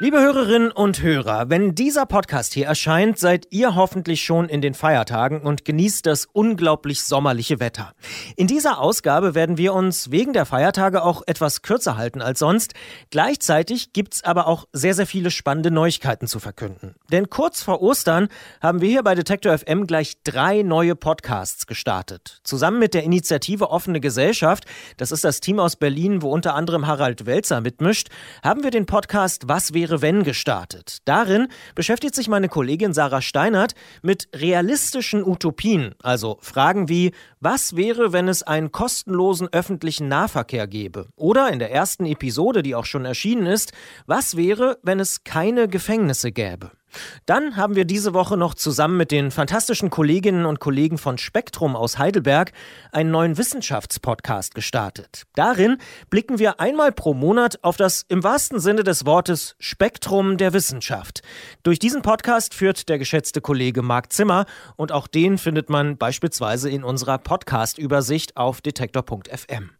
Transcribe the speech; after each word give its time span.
Liebe 0.00 0.20
Hörerinnen 0.20 0.70
und 0.70 1.02
Hörer, 1.02 1.50
wenn 1.50 1.74
dieser 1.74 2.06
Podcast 2.06 2.54
hier 2.54 2.66
erscheint, 2.66 3.18
seid 3.18 3.48
ihr 3.50 3.74
hoffentlich 3.74 4.22
schon 4.22 4.48
in 4.48 4.60
den 4.60 4.74
Feiertagen 4.74 5.40
und 5.40 5.64
genießt 5.64 6.06
das 6.06 6.28
unglaublich 6.32 7.02
sommerliche 7.02 7.58
Wetter. 7.58 7.94
In 8.36 8.46
dieser 8.46 8.78
Ausgabe 8.78 9.34
werden 9.34 9.58
wir 9.58 9.74
uns 9.74 10.12
wegen 10.12 10.32
der 10.32 10.46
Feiertage 10.46 11.02
auch 11.02 11.22
etwas 11.26 11.62
kürzer 11.62 11.96
halten 11.96 12.22
als 12.22 12.38
sonst. 12.38 12.74
Gleichzeitig 13.10 13.92
gibt's 13.92 14.22
aber 14.22 14.46
auch 14.46 14.66
sehr, 14.72 14.94
sehr 14.94 15.08
viele 15.08 15.32
spannende 15.32 15.72
Neuigkeiten 15.72 16.28
zu 16.28 16.38
verkünden. 16.38 16.94
Denn 17.10 17.28
kurz 17.28 17.64
vor 17.64 17.82
Ostern 17.82 18.28
haben 18.62 18.80
wir 18.80 18.88
hier 18.88 19.02
bei 19.02 19.16
Detektor 19.16 19.58
FM 19.58 19.88
gleich 19.88 20.22
drei 20.22 20.62
neue 20.62 20.94
Podcasts 20.94 21.66
gestartet. 21.66 22.38
Zusammen 22.44 22.78
mit 22.78 22.94
der 22.94 23.02
Initiative 23.02 23.72
Offene 23.72 23.98
Gesellschaft, 23.98 24.64
das 24.96 25.10
ist 25.10 25.24
das 25.24 25.40
Team 25.40 25.58
aus 25.58 25.74
Berlin, 25.74 26.22
wo 26.22 26.30
unter 26.30 26.54
anderem 26.54 26.86
Harald 26.86 27.26
Welzer 27.26 27.60
mitmischt, 27.60 28.10
haben 28.44 28.62
wir 28.62 28.70
den 28.70 28.86
Podcast 28.86 29.48
Was 29.48 29.74
wäre 29.74 29.87
wäre 29.88 30.02
wenn 30.02 30.22
gestartet. 30.22 30.98
Darin 31.04 31.48
beschäftigt 31.74 32.14
sich 32.14 32.28
meine 32.28 32.48
Kollegin 32.48 32.92
Sarah 32.92 33.22
Steinert 33.22 33.74
mit 34.02 34.28
realistischen 34.34 35.24
Utopien, 35.24 35.94
also 36.02 36.38
Fragen 36.40 36.88
wie, 36.88 37.12
was 37.40 37.76
wäre, 37.76 38.12
wenn 38.12 38.28
es 38.28 38.42
einen 38.42 38.70
kostenlosen 38.70 39.48
öffentlichen 39.50 40.08
Nahverkehr 40.08 40.66
gäbe? 40.66 41.06
Oder 41.16 41.50
in 41.50 41.58
der 41.58 41.72
ersten 41.72 42.04
Episode, 42.04 42.62
die 42.62 42.74
auch 42.74 42.84
schon 42.84 43.04
erschienen 43.04 43.46
ist, 43.46 43.72
was 44.06 44.36
wäre, 44.36 44.78
wenn 44.82 45.00
es 45.00 45.24
keine 45.24 45.68
Gefängnisse 45.68 46.32
gäbe? 46.32 46.70
Dann 47.26 47.56
haben 47.56 47.76
wir 47.76 47.84
diese 47.84 48.14
Woche 48.14 48.36
noch 48.36 48.54
zusammen 48.54 48.96
mit 48.96 49.10
den 49.10 49.30
fantastischen 49.30 49.90
Kolleginnen 49.90 50.46
und 50.46 50.60
Kollegen 50.60 50.98
von 50.98 51.18
Spektrum 51.18 51.76
aus 51.76 51.98
Heidelberg 51.98 52.52
einen 52.92 53.10
neuen 53.10 53.36
Wissenschaftspodcast 53.36 54.54
gestartet. 54.54 55.24
Darin 55.34 55.78
blicken 56.10 56.38
wir 56.38 56.60
einmal 56.60 56.92
pro 56.92 57.14
Monat 57.14 57.58
auf 57.62 57.76
das 57.76 58.04
im 58.08 58.24
wahrsten 58.24 58.60
Sinne 58.60 58.84
des 58.84 59.06
Wortes 59.06 59.56
Spektrum 59.58 60.36
der 60.36 60.52
Wissenschaft. 60.52 61.22
Durch 61.62 61.78
diesen 61.78 62.02
Podcast 62.02 62.54
führt 62.54 62.88
der 62.88 62.98
geschätzte 62.98 63.40
Kollege 63.40 63.82
Marc 63.82 64.12
Zimmer 64.12 64.46
und 64.76 64.92
auch 64.92 65.06
den 65.06 65.38
findet 65.38 65.70
man 65.70 65.98
beispielsweise 65.98 66.70
in 66.70 66.84
unserer 66.84 67.18
Podcast-Übersicht 67.18 68.36
auf 68.36 68.60
detektor.fm. 68.60 69.70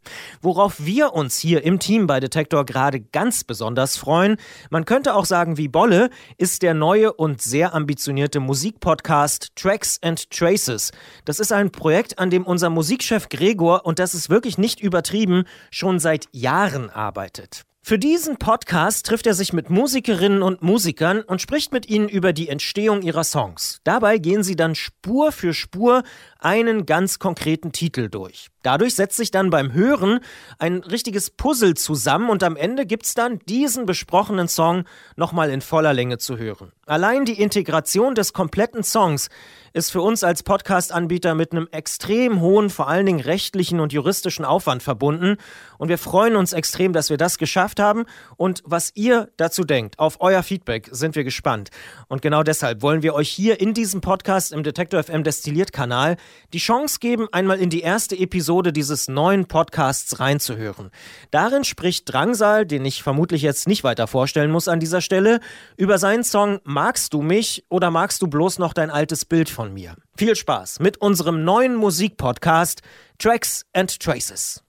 Worauf 0.42 0.74
wir 0.78 1.14
uns 1.14 1.38
hier 1.38 1.64
im 1.64 1.78
Team 1.78 2.06
bei 2.06 2.20
Detektor 2.20 2.66
gerade 2.66 3.00
ganz 3.00 3.44
besonders 3.44 3.96
freuen, 3.96 4.36
man 4.70 4.84
könnte 4.84 5.14
auch 5.14 5.24
sagen 5.24 5.56
wie 5.56 5.68
Bolle, 5.68 6.10
ist 6.36 6.62
der 6.62 6.74
neue 6.74 6.97
neue 6.98 7.12
und 7.12 7.40
sehr 7.40 7.74
ambitionierte 7.74 8.40
Musikpodcast 8.40 9.54
Tracks 9.54 10.00
and 10.02 10.30
Traces. 10.30 10.90
Das 11.24 11.38
ist 11.38 11.52
ein 11.52 11.70
Projekt, 11.70 12.18
an 12.18 12.30
dem 12.30 12.44
unser 12.44 12.70
Musikchef 12.70 13.28
Gregor, 13.28 13.86
und 13.86 14.00
das 14.00 14.14
ist 14.14 14.30
wirklich 14.30 14.58
nicht 14.58 14.80
übertrieben, 14.80 15.44
schon 15.70 16.00
seit 16.00 16.26
Jahren 16.32 16.90
arbeitet. 16.90 17.62
Für 17.82 18.00
diesen 18.00 18.36
Podcast 18.36 19.06
trifft 19.06 19.28
er 19.28 19.34
sich 19.34 19.52
mit 19.52 19.70
Musikerinnen 19.70 20.42
und 20.42 20.60
Musikern 20.60 21.20
und 21.20 21.40
spricht 21.40 21.72
mit 21.72 21.88
ihnen 21.88 22.08
über 22.08 22.32
die 22.32 22.48
Entstehung 22.48 23.02
ihrer 23.02 23.24
Songs. 23.24 23.78
Dabei 23.84 24.18
gehen 24.18 24.42
sie 24.42 24.56
dann 24.56 24.74
Spur 24.74 25.30
für 25.30 25.54
Spur 25.54 26.02
einen 26.40 26.84
ganz 26.84 27.20
konkreten 27.20 27.70
Titel 27.70 28.08
durch. 28.08 28.48
Dadurch 28.68 28.96
setzt 28.96 29.16
sich 29.16 29.30
dann 29.30 29.48
beim 29.48 29.72
Hören 29.72 30.20
ein 30.58 30.80
richtiges 30.80 31.30
Puzzle 31.30 31.72
zusammen 31.72 32.28
und 32.28 32.42
am 32.42 32.54
Ende 32.54 32.84
gibt's 32.84 33.14
dann 33.14 33.38
diesen 33.48 33.86
besprochenen 33.86 34.46
Song 34.46 34.84
nochmal 35.16 35.48
in 35.48 35.62
voller 35.62 35.94
Länge 35.94 36.18
zu 36.18 36.36
hören. 36.36 36.70
Allein 36.84 37.24
die 37.24 37.40
Integration 37.40 38.14
des 38.14 38.34
kompletten 38.34 38.82
Songs 38.82 39.30
ist 39.72 39.90
für 39.90 40.00
uns 40.02 40.24
als 40.24 40.42
Podcast-Anbieter 40.42 41.34
mit 41.34 41.52
einem 41.52 41.68
extrem 41.70 42.40
hohen, 42.40 42.68
vor 42.68 42.88
allen 42.88 43.06
Dingen 43.06 43.20
rechtlichen 43.20 43.80
und 43.80 43.92
juristischen 43.92 44.44
Aufwand 44.44 44.82
verbunden. 44.82 45.36
Und 45.78 45.88
wir 45.88 45.98
freuen 45.98 46.36
uns 46.36 46.52
extrem, 46.52 46.92
dass 46.92 47.10
wir 47.10 47.16
das 47.16 47.38
geschafft 47.38 47.78
haben. 47.78 48.04
Und 48.36 48.62
was 48.64 48.90
ihr 48.94 49.28
dazu 49.36 49.64
denkt, 49.64 49.98
auf 49.98 50.20
euer 50.20 50.42
Feedback 50.42 50.88
sind 50.90 51.14
wir 51.14 51.24
gespannt. 51.24 51.70
Und 52.08 52.22
genau 52.22 52.42
deshalb 52.42 52.82
wollen 52.82 53.02
wir 53.02 53.14
euch 53.14 53.28
hier 53.28 53.60
in 53.60 53.74
diesem 53.74 54.00
Podcast 54.00 54.52
im 54.52 54.62
Detektor 54.62 55.02
FM 55.02 55.22
Destilliert-Kanal 55.22 56.16
die 56.52 56.58
Chance 56.58 56.98
geben, 56.98 57.28
einmal 57.32 57.58
in 57.58 57.70
die 57.70 57.80
erste 57.80 58.18
Episode 58.18 58.57
dieses 58.62 59.08
neuen 59.08 59.46
Podcasts 59.46 60.20
reinzuhören. 60.20 60.90
Darin 61.30 61.64
spricht 61.64 62.12
Drangsal, 62.12 62.66
den 62.66 62.84
ich 62.84 63.02
vermutlich 63.02 63.42
jetzt 63.42 63.68
nicht 63.68 63.84
weiter 63.84 64.06
vorstellen 64.06 64.50
muss 64.50 64.68
an 64.68 64.80
dieser 64.80 65.00
Stelle, 65.00 65.40
über 65.76 65.98
seinen 65.98 66.24
Song 66.24 66.60
Magst 66.64 67.14
du 67.14 67.22
mich 67.22 67.64
oder 67.68 67.90
magst 67.90 68.22
du 68.22 68.26
bloß 68.26 68.58
noch 68.58 68.72
dein 68.72 68.90
altes 68.90 69.24
Bild 69.24 69.48
von 69.48 69.72
mir? 69.72 69.94
Viel 70.16 70.36
Spaß 70.36 70.80
mit 70.80 71.00
unserem 71.00 71.44
neuen 71.44 71.76
Musikpodcast 71.76 72.82
Tracks 73.18 73.64
and 73.72 73.98
Traces. 74.00 74.62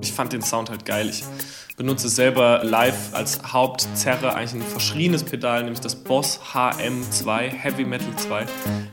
Ich 0.00 0.14
fand 0.14 0.32
den 0.32 0.40
Sound 0.40 0.70
halt 0.70 0.86
geil. 0.86 1.10
Ich 1.10 1.22
benutze 1.76 2.08
selber 2.08 2.64
live 2.64 3.12
als 3.12 3.52
Hauptzerre 3.52 4.34
eigentlich 4.34 4.54
ein 4.54 4.66
verschriebenes 4.66 5.22
Pedal, 5.22 5.64
nämlich 5.64 5.80
das 5.80 5.96
Boss 5.96 6.40
HM2, 6.54 7.50
Heavy 7.50 7.84
Metal 7.84 8.08
2. 8.16 8.46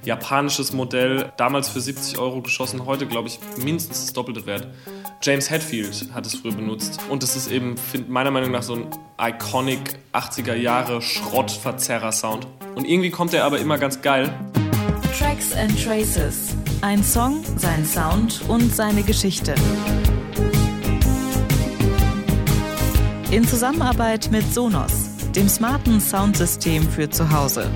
Japanisches 0.04 0.74
Modell, 0.74 1.32
damals 1.38 1.70
für 1.70 1.80
70 1.80 2.18
Euro 2.18 2.42
geschossen, 2.42 2.86
heute 2.86 3.08
glaube 3.08 3.30
ich 3.30 3.40
mindestens 3.64 4.02
das 4.02 4.14
doppelte 4.14 4.46
Wert. 4.46 4.68
James 5.22 5.50
Hetfield 5.50 6.10
hat 6.14 6.26
es 6.26 6.36
früher 6.36 6.52
benutzt 6.52 7.00
und 7.10 7.24
es 7.24 7.38
ist 7.38 7.50
eben 7.50 7.76
meiner 8.10 8.32
Meinung 8.32 8.52
nach 8.52 8.64
so 8.64 8.76
ein 8.76 8.88
iconic 9.22 10.00
80er 10.12 10.56
Jahre 10.56 11.02
Schrottverzerrer-Sound. 11.02 12.46
Und 12.76 12.86
irgendwie 12.86 13.10
kommt 13.10 13.34
er 13.34 13.46
aber 13.46 13.60
immer 13.60 13.78
ganz 13.78 14.02
geil. 14.02 14.34
Tracks 15.18 15.54
and 15.54 15.82
Traces. 15.82 16.56
Ein 16.82 17.02
Song, 17.06 17.42
sein 17.56 17.86
Sound 17.86 18.42
und 18.50 18.76
seine 18.76 19.04
Geschichte. 19.04 19.56
In 23.32 23.44
Zusammenarbeit 23.46 24.32
mit 24.32 24.44
Sonos, 24.52 25.12
dem 25.36 25.48
smarten 25.48 26.02
Soundsystem 26.02 26.82
für 26.82 27.12
zu 27.12 27.32
Hause. 27.32 27.70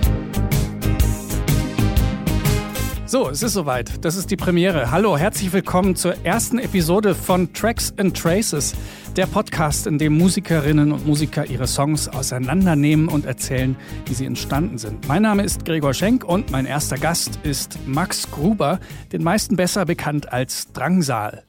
So, 3.05 3.29
es 3.29 3.43
ist 3.43 3.53
soweit. 3.53 4.03
Das 4.03 4.15
ist 4.15 4.31
die 4.31 4.35
Premiere. 4.35 4.89
Hallo, 4.89 5.15
herzlich 5.15 5.53
willkommen 5.53 5.95
zur 5.95 6.15
ersten 6.25 6.57
Episode 6.57 7.13
von 7.13 7.53
Tracks 7.53 7.93
and 7.97 8.17
Traces, 8.19 8.73
der 9.15 9.27
Podcast, 9.27 9.85
in 9.85 9.99
dem 9.99 10.17
Musikerinnen 10.17 10.91
und 10.91 11.05
Musiker 11.05 11.45
ihre 11.45 11.67
Songs 11.67 12.07
auseinandernehmen 12.07 13.07
und 13.07 13.27
erzählen, 13.27 13.75
wie 14.07 14.15
sie 14.15 14.25
entstanden 14.25 14.79
sind. 14.79 15.07
Mein 15.07 15.21
Name 15.21 15.43
ist 15.43 15.65
Gregor 15.65 15.93
Schenk 15.93 16.25
und 16.25 16.49
mein 16.49 16.65
erster 16.65 16.97
Gast 16.97 17.37
ist 17.43 17.77
Max 17.85 18.31
Gruber, 18.31 18.79
den 19.11 19.21
meisten 19.21 19.55
besser 19.55 19.85
bekannt 19.85 20.33
als 20.33 20.71
Drangsal. 20.73 21.43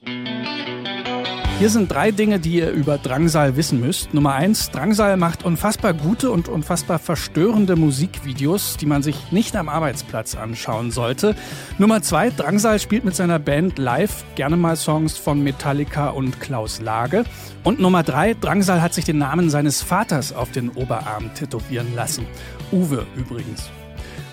Hier 1.61 1.71
sind 1.71 1.91
drei 1.91 2.11
Dinge, 2.11 2.41
die 2.41 2.57
ihr 2.57 2.71
über 2.73 2.99
Drangsal 2.99 3.57
wissen 3.57 3.79
müsst. 3.81 4.13
Nummer 4.13 4.35
eins, 4.35 4.73
Drangsal 4.73 5.17
macht 5.17 5.45
unfassbar 5.45 5.95
gute 5.95 6.33
und 6.33 6.49
unfassbar 6.49 6.99
verstörende 6.99 7.77
Musikvideos, 7.77 8.77
die 8.77 8.87
man 8.87 9.05
sich 9.05 9.31
nicht 9.31 9.55
am 9.55 9.69
Arbeitsplatz 9.69 10.35
anschauen 10.35 10.91
sollte. 10.91 11.37
Nummer 11.79 12.03
zwei, 12.03 12.31
Drangsal 12.31 12.81
spielt 12.81 13.05
mit 13.05 13.15
seiner 13.15 13.39
Band 13.39 13.79
live 13.79 14.25
gerne 14.35 14.57
mal 14.57 14.77
Songs 14.77 15.17
von 15.17 15.45
Metallica 15.45 16.09
und 16.09 16.41
Klaus 16.41 16.81
Lage. 16.81 17.25
Und 17.63 17.79
Nummer 17.79 18.03
drei, 18.03 18.35
Drangsal 18.35 18.83
hat 18.83 18.93
sich 18.93 19.05
den 19.05 19.19
Namen 19.19 19.49
seines 19.49 19.81
Vaters 19.81 20.33
auf 20.33 20.51
den 20.51 20.71
Oberarm 20.71 21.33
tätowieren 21.35 21.95
lassen. 21.95 22.27
Uwe 22.73 23.07
übrigens. 23.17 23.71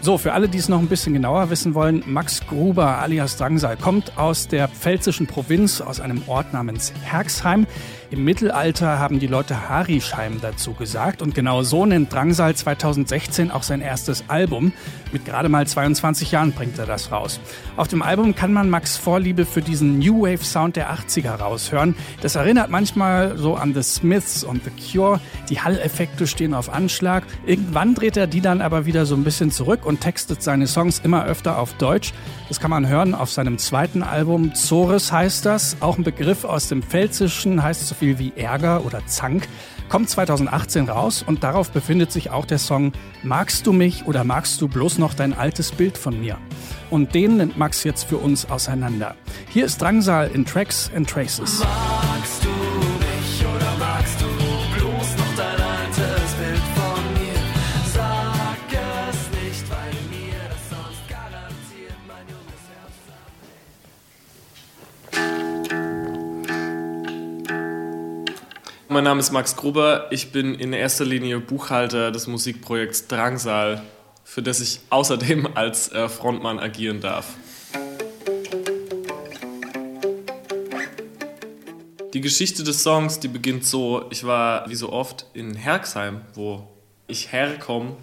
So, 0.04 0.18
für 0.18 0.34
alle, 0.34 0.50
die 0.50 0.58
es 0.58 0.68
noch 0.68 0.80
ein 0.80 0.88
bisschen 0.88 1.14
genauer 1.14 1.52
wissen 1.52 1.76
wollen, 1.76 2.04
Max 2.08 2.42
Gruber 2.48 2.98
alias 2.98 3.38
Drangsal 3.38 3.78
kommt 3.78 4.18
aus 4.18 4.48
der 4.48 4.68
pfälzischen 4.68 5.28
Provinz, 5.28 5.80
aus 5.80 6.00
einem 6.00 6.24
Ort 6.26 6.54
namens 6.54 6.92
Herxheim. 7.04 7.68
Im 8.12 8.26
Mittelalter 8.26 9.00
haben 9.00 9.20
die 9.20 9.28
Leute 9.28 9.70
Harischeim 9.70 10.42
dazu 10.42 10.74
gesagt 10.74 11.22
und 11.22 11.34
genau 11.34 11.64
so 11.64 11.86
nennt 11.86 12.12
Drangsal 12.12 12.54
2016 12.54 13.52
auch 13.52 13.64
sein 13.64 13.80
erstes 13.80 14.26
Album. 14.28 14.74
Mit 15.14 15.24
gerade 15.24 15.48
mal 15.48 15.66
22 15.66 16.30
Jahren 16.32 16.52
bringt 16.52 16.78
er 16.78 16.86
das 16.86 17.14
raus. 17.14 17.40
Auf 17.78 17.88
dem 17.88 18.02
Album 18.02 18.35
kann 18.35 18.52
man 18.52 18.70
Max 18.70 18.97
Vorliebe 18.97 19.46
für 19.46 19.62
diesen 19.62 20.00
New 20.00 20.24
Wave 20.24 20.44
Sound 20.44 20.76
der 20.76 20.94
80er 20.94 21.35
raushören. 21.35 21.96
Das 22.22 22.35
erinnert 22.35 22.70
manchmal 22.70 23.38
so 23.38 23.56
an 23.56 23.74
The 23.74 23.82
Smiths 23.82 24.44
und 24.44 24.62
The 24.66 24.72
Cure. 24.72 25.22
Die 25.50 25.62
Hall-Effekte 25.62 26.28
stehen 26.28 26.53
auf 26.53 26.68
Anschlag. 26.70 27.24
Irgendwann 27.46 27.96
dreht 27.96 28.18
er 28.18 28.28
die 28.28 28.41
dann 28.41 28.62
aber 28.62 28.85
wieder 28.85 29.06
so 29.06 29.16
ein 29.16 29.24
bisschen 29.24 29.52
zurück 29.52 29.85
und 29.85 30.02
textet 30.02 30.44
seine 30.44 30.68
Songs 30.68 31.00
immer 31.02 31.24
öfter 31.24 31.58
auf 31.58 31.76
Deutsch. 31.76 32.12
Das 32.50 32.59
kann 32.59 32.72
man 32.72 32.90
hören 32.90 33.16
auf 33.16 33.32
seinem 33.32 33.58
zweiten 33.58 34.03
Album. 34.03 34.53
Zores 34.53 35.14
heißt 35.14 35.46
das. 35.46 35.78
Auch 35.80 35.97
ein 35.97 36.03
Begriff 36.03 36.44
aus 36.44 36.68
dem 36.68 36.84
Pfälzischen 36.84 37.64
heißt 37.64 37.88
so 37.88 37.96
viel 38.02 38.18
wie 38.18 38.34
Ärger 38.36 38.84
oder 38.84 39.06
Zank. 39.06 39.48
Kommt 39.88 40.09
2018 40.09 40.90
raus 40.90 41.24
und 41.26 41.44
darauf 41.44 41.70
befindet 41.70 42.12
sich 42.12 42.32
auch 42.32 42.46
der 42.46 42.58
Song 42.58 42.94
Magst 43.22 43.68
du 43.68 43.74
mich 43.74 44.08
oder 44.08 44.24
magst 44.24 44.59
du 44.59 44.68
bloß 44.68 44.98
noch 44.98 45.14
dein 45.14 45.34
altes 45.34 45.72
Bild 45.72 46.00
von 46.00 46.20
mir? 46.20 46.40
Und 46.90 47.14
den 47.14 47.38
nimmt 47.38 47.59
Max 47.59 47.84
jetzt 47.84 48.06
für 48.06 48.18
uns 48.18 48.50
auseinander. 48.50 49.16
Hier 49.50 49.66
ist 49.66 49.80
Drangsal 49.80 50.32
in 50.34 50.46
Tracks 50.46 50.90
and 50.96 51.08
Traces. 51.08 51.64
Magst 52.12 52.44
du 52.44 52.51
Mein 68.93 69.05
Name 69.05 69.22
ist 69.22 69.32
Max 69.32 69.55
Gruber. 69.55 70.08
Ich 70.11 70.34
bin 70.34 70.53
in 70.53 70.73
erster 70.73 71.05
Linie 71.05 71.40
Buchhalter 71.40 72.11
des 72.11 72.28
Musikprojekts 72.28 73.08
Drangsal, 73.08 73.84
für 74.26 74.41
das 74.41 74.59
ich 74.59 74.82
außerdem 74.90 75.55
als 75.55 75.90
äh, 75.93 76.09
Frontmann 76.09 76.59
agieren 76.59 76.99
darf. 76.99 77.35
Die 82.14 82.20
Geschichte 82.20 82.66
des 82.66 82.84
Songs, 82.84 83.22
die 83.22 83.29
beginnt 83.29 83.66
so, 83.66 84.08
ich 84.09 84.26
war 84.26 84.70
wie 84.70 84.76
so 84.76 84.91
oft 84.91 85.26
in 85.34 85.55
Herxheim, 85.55 86.20
wo 86.34 86.67
ich 87.08 87.32
herkomme 87.32 87.96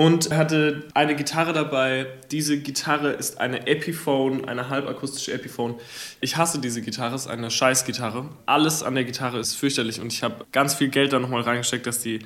und 0.00 0.34
hatte 0.34 0.84
eine 0.94 1.14
Gitarre 1.14 1.52
dabei. 1.52 2.06
Diese 2.30 2.58
Gitarre 2.58 3.10
ist 3.10 3.38
eine 3.38 3.66
Epiphone, 3.66 4.46
eine 4.46 4.70
halbakustische 4.70 5.34
Epiphone. 5.34 5.74
Ich 6.22 6.38
hasse 6.38 6.58
diese 6.58 6.80
Gitarre, 6.80 7.16
es 7.16 7.26
ist 7.26 7.30
eine 7.30 7.50
Scheißgitarre. 7.50 8.26
Alles 8.46 8.82
an 8.82 8.94
der 8.94 9.04
Gitarre 9.04 9.38
ist 9.38 9.56
fürchterlich 9.56 10.00
und 10.00 10.10
ich 10.10 10.22
habe 10.22 10.46
ganz 10.52 10.72
viel 10.72 10.88
Geld 10.88 11.12
da 11.12 11.18
nochmal 11.18 11.42
reingesteckt, 11.42 11.86
dass 11.86 12.00
die 12.00 12.20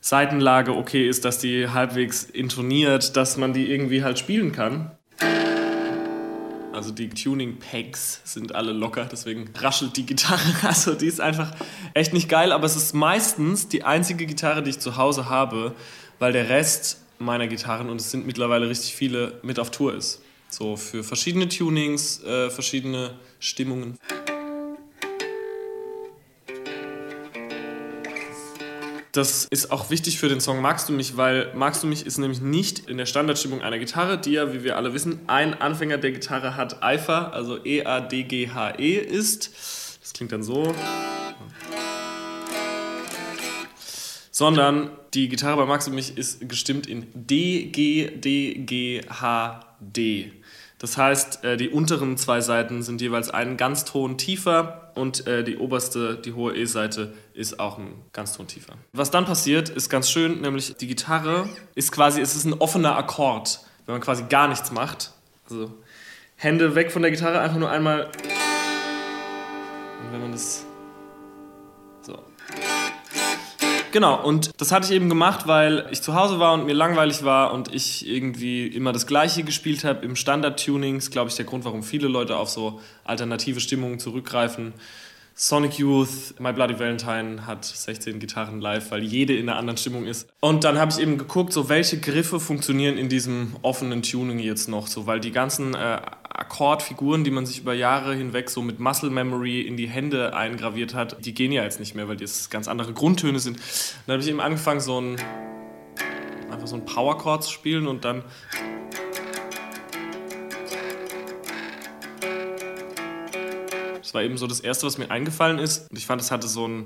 Seitenlage 0.00 0.74
okay 0.74 1.06
ist, 1.06 1.26
dass 1.26 1.38
die 1.38 1.68
halbwegs 1.68 2.24
intoniert, 2.24 3.18
dass 3.18 3.36
man 3.36 3.52
die 3.52 3.70
irgendwie 3.70 4.02
halt 4.02 4.18
spielen 4.18 4.52
kann. 4.52 4.92
Also 6.72 6.90
die 6.90 7.10
Tuning-Pegs 7.10 8.22
sind 8.24 8.54
alle 8.54 8.72
locker, 8.72 9.06
deswegen 9.10 9.50
raschelt 9.54 9.98
die 9.98 10.06
Gitarre. 10.06 10.40
Also 10.62 10.94
die 10.94 11.06
ist 11.06 11.20
einfach 11.20 11.52
echt 11.92 12.14
nicht 12.14 12.30
geil, 12.30 12.50
aber 12.50 12.64
es 12.64 12.76
ist 12.76 12.94
meistens 12.94 13.68
die 13.68 13.84
einzige 13.84 14.24
Gitarre, 14.24 14.62
die 14.62 14.70
ich 14.70 14.80
zu 14.80 14.96
Hause 14.96 15.28
habe, 15.28 15.74
weil 16.18 16.32
der 16.32 16.48
Rest 16.48 17.00
meiner 17.18 17.46
Gitarren, 17.46 17.88
und 17.88 18.00
es 18.00 18.10
sind 18.10 18.26
mittlerweile 18.26 18.68
richtig 18.68 18.94
viele, 18.94 19.38
mit 19.42 19.58
auf 19.58 19.70
Tour 19.70 19.94
ist. 19.94 20.20
So 20.48 20.76
für 20.76 21.02
verschiedene 21.02 21.48
Tunings, 21.48 22.22
äh, 22.22 22.50
verschiedene 22.50 23.14
Stimmungen. 23.40 23.98
Das 29.14 29.44
ist 29.44 29.70
auch 29.70 29.90
wichtig 29.90 30.18
für 30.18 30.28
den 30.28 30.40
Song 30.40 30.60
Magst 30.60 30.88
du 30.88 30.92
mich, 30.92 31.16
weil 31.16 31.52
Magst 31.54 31.84
du 31.84 31.86
mich 31.86 32.04
ist 32.04 32.18
nämlich 32.18 32.40
nicht 32.40 32.88
in 32.88 32.98
der 32.98 33.06
Standardstimmung 33.06 33.62
einer 33.62 33.78
Gitarre, 33.78 34.18
die 34.18 34.32
ja, 34.32 34.52
wie 34.52 34.64
wir 34.64 34.76
alle 34.76 34.92
wissen, 34.92 35.20
ein 35.28 35.54
Anfänger 35.54 35.98
der 35.98 36.10
Gitarre 36.10 36.56
hat 36.56 36.82
Eifer, 36.82 37.32
also 37.32 37.64
E-A-D-G-H-E 37.64 38.76
-E 38.76 39.00
ist. 39.00 39.52
Das 40.02 40.12
klingt 40.14 40.32
dann 40.32 40.42
so. 40.42 40.74
Sondern 44.34 44.90
die 45.14 45.28
Gitarre 45.28 45.58
bei 45.58 45.64
Max 45.64 45.86
und 45.86 45.94
mich 45.94 46.18
ist 46.18 46.48
gestimmt 46.48 46.88
in 46.88 47.06
D, 47.14 47.66
G, 47.66 48.10
D, 48.10 48.54
G, 48.54 49.00
H, 49.08 49.60
D. 49.78 50.32
Das 50.78 50.96
heißt, 50.96 51.44
äh, 51.44 51.56
die 51.56 51.68
unteren 51.68 52.16
zwei 52.16 52.40
Seiten 52.40 52.82
sind 52.82 53.00
jeweils 53.00 53.30
einen 53.30 53.56
Ganzton 53.56 54.18
tiefer 54.18 54.90
und 54.96 55.28
äh, 55.28 55.44
die 55.44 55.56
oberste, 55.56 56.16
die 56.16 56.32
hohe 56.32 56.52
E-Seite, 56.56 57.14
ist 57.32 57.60
auch 57.60 57.78
ein 57.78 57.94
Ganzton 58.12 58.48
tiefer. 58.48 58.72
Was 58.92 59.12
dann 59.12 59.24
passiert, 59.24 59.68
ist 59.68 59.88
ganz 59.88 60.10
schön, 60.10 60.40
nämlich 60.40 60.74
die 60.78 60.88
Gitarre 60.88 61.48
ist 61.76 61.92
quasi, 61.92 62.20
es 62.20 62.34
ist 62.34 62.44
ein 62.44 62.54
offener 62.54 62.96
Akkord, 62.96 63.60
wenn 63.86 63.94
man 63.94 64.02
quasi 64.02 64.24
gar 64.24 64.48
nichts 64.48 64.72
macht. 64.72 65.12
Also 65.48 65.72
Hände 66.34 66.74
weg 66.74 66.90
von 66.90 67.02
der 67.02 67.12
Gitarre, 67.12 67.38
einfach 67.38 67.58
nur 67.58 67.70
einmal. 67.70 68.06
Und 70.00 70.12
wenn 70.12 70.20
man 70.22 70.32
das 70.32 70.66
Genau, 73.94 74.20
und 74.20 74.60
das 74.60 74.72
hatte 74.72 74.86
ich 74.86 74.92
eben 74.92 75.08
gemacht, 75.08 75.46
weil 75.46 75.86
ich 75.92 76.02
zu 76.02 76.16
Hause 76.16 76.40
war 76.40 76.52
und 76.54 76.66
mir 76.66 76.72
langweilig 76.72 77.22
war 77.22 77.54
und 77.54 77.72
ich 77.72 78.04
irgendwie 78.08 78.66
immer 78.66 78.92
das 78.92 79.06
Gleiche 79.06 79.44
gespielt 79.44 79.84
habe 79.84 80.04
im 80.04 80.16
Standard-Tuning. 80.16 80.96
Das 80.96 81.04
ist, 81.04 81.10
glaube 81.12 81.30
ich, 81.30 81.36
der 81.36 81.44
Grund, 81.44 81.64
warum 81.64 81.84
viele 81.84 82.08
Leute 82.08 82.36
auf 82.36 82.48
so 82.48 82.80
alternative 83.04 83.60
Stimmungen 83.60 84.00
zurückgreifen. 84.00 84.72
Sonic 85.36 85.80
Youth, 85.80 86.34
My 86.38 86.52
Bloody 86.52 86.78
Valentine 86.78 87.44
hat 87.44 87.64
16 87.64 88.20
Gitarren 88.20 88.60
live, 88.60 88.92
weil 88.92 89.02
jede 89.02 89.36
in 89.36 89.48
einer 89.48 89.58
anderen 89.58 89.76
Stimmung 89.76 90.06
ist. 90.06 90.28
Und 90.38 90.62
dann 90.62 90.78
habe 90.78 90.92
ich 90.92 91.00
eben 91.00 91.18
geguckt, 91.18 91.52
so 91.52 91.68
welche 91.68 91.98
Griffe 91.98 92.38
funktionieren 92.38 92.96
in 92.96 93.08
diesem 93.08 93.56
offenen 93.62 94.02
Tuning 94.02 94.38
jetzt 94.38 94.68
noch, 94.68 94.86
so 94.86 95.08
weil 95.08 95.18
die 95.18 95.32
ganzen 95.32 95.74
äh, 95.74 96.00
Akkordfiguren, 96.22 97.24
die 97.24 97.32
man 97.32 97.46
sich 97.46 97.58
über 97.58 97.74
Jahre 97.74 98.14
hinweg 98.14 98.48
so 98.48 98.62
mit 98.62 98.78
Muscle 98.78 99.10
Memory 99.10 99.62
in 99.62 99.76
die 99.76 99.88
Hände 99.88 100.36
eingraviert 100.36 100.94
hat, 100.94 101.24
die 101.24 101.34
gehen 101.34 101.50
ja 101.50 101.64
jetzt 101.64 101.80
nicht 101.80 101.96
mehr, 101.96 102.06
weil 102.06 102.16
das 102.16 102.48
ganz 102.48 102.68
andere 102.68 102.92
Grundtöne 102.92 103.40
sind. 103.40 103.58
Dann 104.06 104.14
habe 104.14 104.22
ich 104.22 104.28
eben 104.28 104.40
angefangen, 104.40 104.80
so 104.80 105.00
ein 105.00 105.16
einfach 106.48 106.68
so 106.68 106.76
ein 106.76 106.84
Power 106.84 107.18
Chord 107.18 107.42
zu 107.42 107.50
spielen 107.50 107.88
und 107.88 108.04
dann 108.04 108.22
Das 114.14 114.20
war 114.20 114.26
eben 114.26 114.36
so 114.36 114.46
das 114.46 114.60
erste, 114.60 114.86
was 114.86 114.96
mir 114.96 115.10
eingefallen 115.10 115.58
ist 115.58 115.90
und 115.90 115.98
ich 115.98 116.06
fand, 116.06 116.20
es 116.20 116.30
hatte 116.30 116.46
so 116.46 116.68
ein 116.68 116.84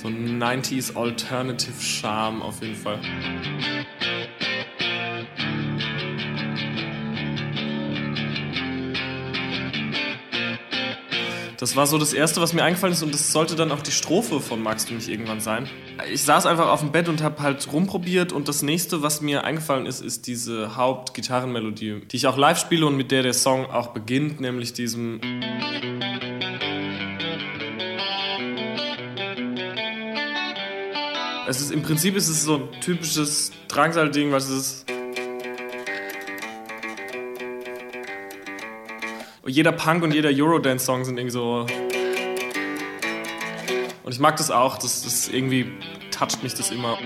so 0.00 0.06
ein 0.06 0.40
90s 0.40 0.94
Alternative 0.94 1.82
Charme 1.82 2.40
auf 2.40 2.62
jeden 2.62 2.76
Fall. 2.76 3.00
Das 11.58 11.74
war 11.74 11.88
so 11.88 11.98
das 11.98 12.12
Erste, 12.12 12.40
was 12.40 12.52
mir 12.52 12.62
eingefallen 12.62 12.94
ist 12.94 13.02
und 13.02 13.12
das 13.12 13.32
sollte 13.32 13.56
dann 13.56 13.72
auch 13.72 13.82
die 13.82 13.90
Strophe 13.90 14.40
von 14.40 14.62
Magst 14.62 14.88
du 14.88 14.94
mich 14.94 15.10
irgendwann 15.10 15.40
sein. 15.40 15.68
Ich 16.12 16.22
saß 16.22 16.46
einfach 16.46 16.68
auf 16.68 16.78
dem 16.78 16.92
Bett 16.92 17.08
und 17.08 17.24
habe 17.24 17.42
halt 17.42 17.70
rumprobiert 17.72 18.32
und 18.32 18.46
das 18.46 18.62
Nächste, 18.62 19.02
was 19.02 19.20
mir 19.20 19.42
eingefallen 19.42 19.84
ist, 19.84 20.00
ist 20.00 20.28
diese 20.28 20.76
Hauptgitarrenmelodie, 20.76 22.02
die 22.08 22.16
ich 22.16 22.28
auch 22.28 22.38
live 22.38 22.58
spiele 22.58 22.86
und 22.86 22.96
mit 22.96 23.10
der 23.10 23.24
der 23.24 23.34
Song 23.34 23.66
auch 23.66 23.88
beginnt, 23.88 24.40
nämlich 24.40 24.72
diesem... 24.72 25.20
Es 31.50 31.60
ist, 31.60 31.72
Im 31.72 31.82
Prinzip 31.82 32.14
ist 32.14 32.28
es 32.28 32.44
so 32.44 32.58
ein 32.58 32.80
typisches 32.80 33.50
Drangsal-Ding, 33.66 34.30
was 34.30 34.48
es 34.48 34.84
ist... 34.84 34.86
jeder 39.44 39.72
Punk 39.72 40.04
und 40.04 40.14
jeder 40.14 40.30
Eurodance-Song 40.32 41.04
sind 41.04 41.18
irgendwie 41.18 41.32
so. 41.32 41.66
Und 44.04 44.12
ich 44.12 44.20
mag 44.20 44.36
das 44.36 44.52
auch, 44.52 44.78
das, 44.78 45.02
das 45.02 45.26
irgendwie 45.26 45.72
toucht 46.12 46.40
mich 46.44 46.54
das 46.54 46.70
immer. 46.70 46.96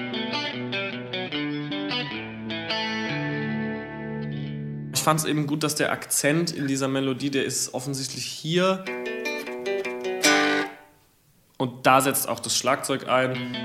Ich 4.92 5.00
fand 5.00 5.20
es 5.20 5.24
eben 5.24 5.46
gut, 5.46 5.62
dass 5.62 5.74
der 5.74 5.90
Akzent 5.90 6.52
in 6.52 6.66
dieser 6.66 6.88
Melodie, 6.88 7.30
der 7.30 7.46
ist 7.46 7.72
offensichtlich 7.72 8.26
hier. 8.26 8.84
Und 11.56 11.86
da 11.86 12.02
setzt 12.02 12.28
auch 12.28 12.40
das 12.40 12.54
Schlagzeug 12.58 13.08
ein. 13.08 13.56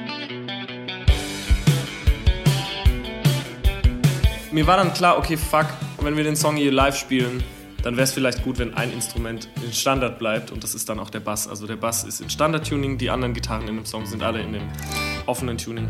Mir 4.51 4.65
war 4.65 4.77
dann 4.77 4.94
klar, 4.96 5.20
okay, 5.20 5.38
fuck, 5.38 5.68
wenn 6.01 6.18
wir 6.18 6.24
den 6.24 6.36
Song 6.36 6.56
hier 6.56 6.72
live 6.72 6.98
spielen, 6.98 7.44
dann 7.84 7.96
wäre 7.96 8.06
es 8.06 8.13
vielleicht 8.13 8.44
gut, 8.44 8.58
wenn 8.58 8.74
ein 8.74 8.91
Instrument 8.91 9.48
in 9.63 9.72
Standard 9.72 10.18
bleibt 10.18 10.51
und 10.51 10.63
das 10.63 10.74
ist 10.74 10.89
dann 10.89 11.00
auch 11.00 11.12
der 11.12 11.20
Bass. 11.20 11.48
Also 11.48 11.68
der 11.68 11.75
Bass 11.75 12.03
ist 12.03 12.20
in 12.20 12.32
Standard-Tuning, 12.32 12.98
die 12.98 13.12
anderen 13.12 13.36
Gitarren 13.36 13.68
in 13.68 13.75
dem 13.75 13.86
Song 13.86 14.08
sind 14.08 14.24
alle 14.24 14.41
in 14.41 14.53
dem 14.53 14.63
offenen 15.27 15.60
Tuning. 15.60 15.88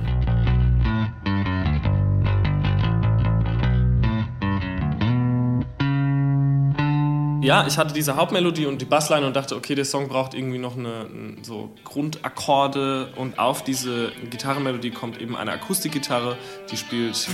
Ja, 7.41 7.65
ich 7.65 7.77
hatte 7.77 7.93
diese 7.93 8.17
Hauptmelodie 8.17 8.65
und 8.65 8.81
die 8.81 8.85
Bassline 8.85 9.25
und 9.25 9.37
dachte, 9.37 9.55
okay, 9.55 9.73
der 9.73 9.85
Song 9.85 10.09
braucht 10.09 10.33
irgendwie 10.33 10.57
noch 10.57 10.75
eine, 10.75 11.07
so 11.43 11.73
Grundakkorde 11.85 13.13
und 13.15 13.39
auf 13.39 13.63
diese 13.63 14.11
Gitarrenmelodie 14.29 14.91
kommt 14.91 15.21
eben 15.21 15.37
eine 15.37 15.53
Akustikgitarre, 15.53 16.37
die 16.69 16.75
spielt 16.75 17.29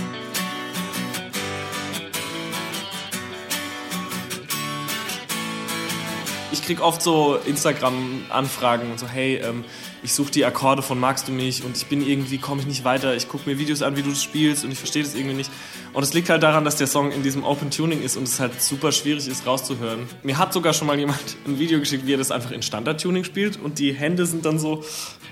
krieg 6.66 6.80
oft 6.80 7.00
so 7.00 7.36
Instagram-Anfragen 7.46 8.98
so, 8.98 9.06
hey, 9.06 9.36
ähm, 9.36 9.64
ich 10.02 10.12
suche 10.12 10.32
die 10.32 10.44
Akkorde 10.44 10.82
von 10.82 10.98
Magst 10.98 11.28
du 11.28 11.32
mich 11.32 11.64
und 11.64 11.76
ich 11.76 11.86
bin 11.86 12.06
irgendwie, 12.06 12.38
komme 12.38 12.60
ich 12.60 12.66
nicht 12.66 12.84
weiter, 12.84 13.14
ich 13.14 13.28
gucke 13.28 13.48
mir 13.48 13.58
Videos 13.58 13.82
an, 13.82 13.96
wie 13.96 14.02
du 14.02 14.10
das 14.10 14.22
spielst 14.22 14.64
und 14.64 14.72
ich 14.72 14.78
verstehe 14.78 15.04
das 15.04 15.14
irgendwie 15.14 15.36
nicht. 15.36 15.50
Und 15.92 16.02
es 16.02 16.12
liegt 16.12 16.28
halt 16.28 16.42
daran, 16.42 16.64
dass 16.64 16.76
der 16.76 16.88
Song 16.88 17.12
in 17.12 17.22
diesem 17.22 17.44
Open 17.44 17.70
Tuning 17.70 18.02
ist 18.02 18.16
und 18.16 18.24
es 18.24 18.40
halt 18.40 18.60
super 18.60 18.90
schwierig 18.90 19.28
ist 19.28 19.46
rauszuhören. 19.46 20.08
Mir 20.24 20.38
hat 20.38 20.52
sogar 20.52 20.74
schon 20.74 20.88
mal 20.88 20.98
jemand 20.98 21.20
ein 21.46 21.58
Video 21.60 21.78
geschickt, 21.78 22.04
wie 22.04 22.14
er 22.14 22.18
das 22.18 22.32
einfach 22.32 22.50
in 22.50 22.62
Standard-Tuning 22.62 23.22
spielt 23.22 23.60
und 23.62 23.78
die 23.78 23.92
Hände 23.92 24.26
sind 24.26 24.44
dann 24.44 24.58
so 24.58 24.84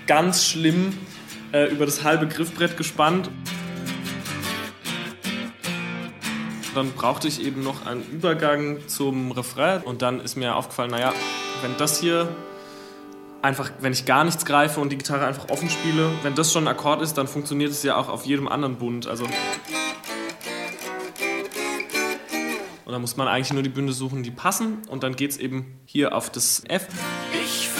ganz 0.07 0.45
schlimm 0.45 0.97
äh, 1.51 1.65
über 1.65 1.85
das 1.85 2.03
halbe 2.03 2.27
Griffbrett 2.27 2.77
gespannt. 2.77 3.29
Dann 6.75 6.91
brauchte 6.91 7.27
ich 7.27 7.43
eben 7.43 7.63
noch 7.63 7.85
einen 7.85 8.03
Übergang 8.03 8.87
zum 8.87 9.31
Refrain 9.31 9.81
und 9.81 10.01
dann 10.01 10.19
ist 10.19 10.35
mir 10.35 10.55
aufgefallen, 10.55 10.91
naja, 10.91 11.13
wenn 11.61 11.77
das 11.77 11.99
hier 11.99 12.27
einfach, 13.41 13.71
wenn 13.79 13.93
ich 13.93 14.05
gar 14.05 14.23
nichts 14.23 14.45
greife 14.45 14.79
und 14.81 14.91
die 14.91 14.97
Gitarre 14.97 15.25
einfach 15.25 15.49
offen 15.49 15.69
spiele, 15.69 16.11
wenn 16.23 16.35
das 16.35 16.51
schon 16.51 16.67
ein 16.67 16.75
Akkord 16.75 17.01
ist, 17.01 17.13
dann 17.13 17.27
funktioniert 17.27 17.71
es 17.71 17.83
ja 17.83 17.95
auch 17.95 18.09
auf 18.09 18.25
jedem 18.25 18.47
anderen 18.47 18.77
Bund. 18.77 19.07
Also 19.07 19.25
und 22.85 22.91
dann 22.91 23.01
muss 23.01 23.17
man 23.17 23.27
eigentlich 23.27 23.53
nur 23.53 23.63
die 23.63 23.69
Bünde 23.69 23.93
suchen, 23.93 24.23
die 24.23 24.31
passen 24.31 24.81
und 24.87 25.03
dann 25.03 25.15
geht 25.15 25.31
es 25.31 25.37
eben 25.37 25.79
hier 25.85 26.15
auf 26.15 26.29
das 26.29 26.63
F. 26.67 26.87
Ich 27.43 27.74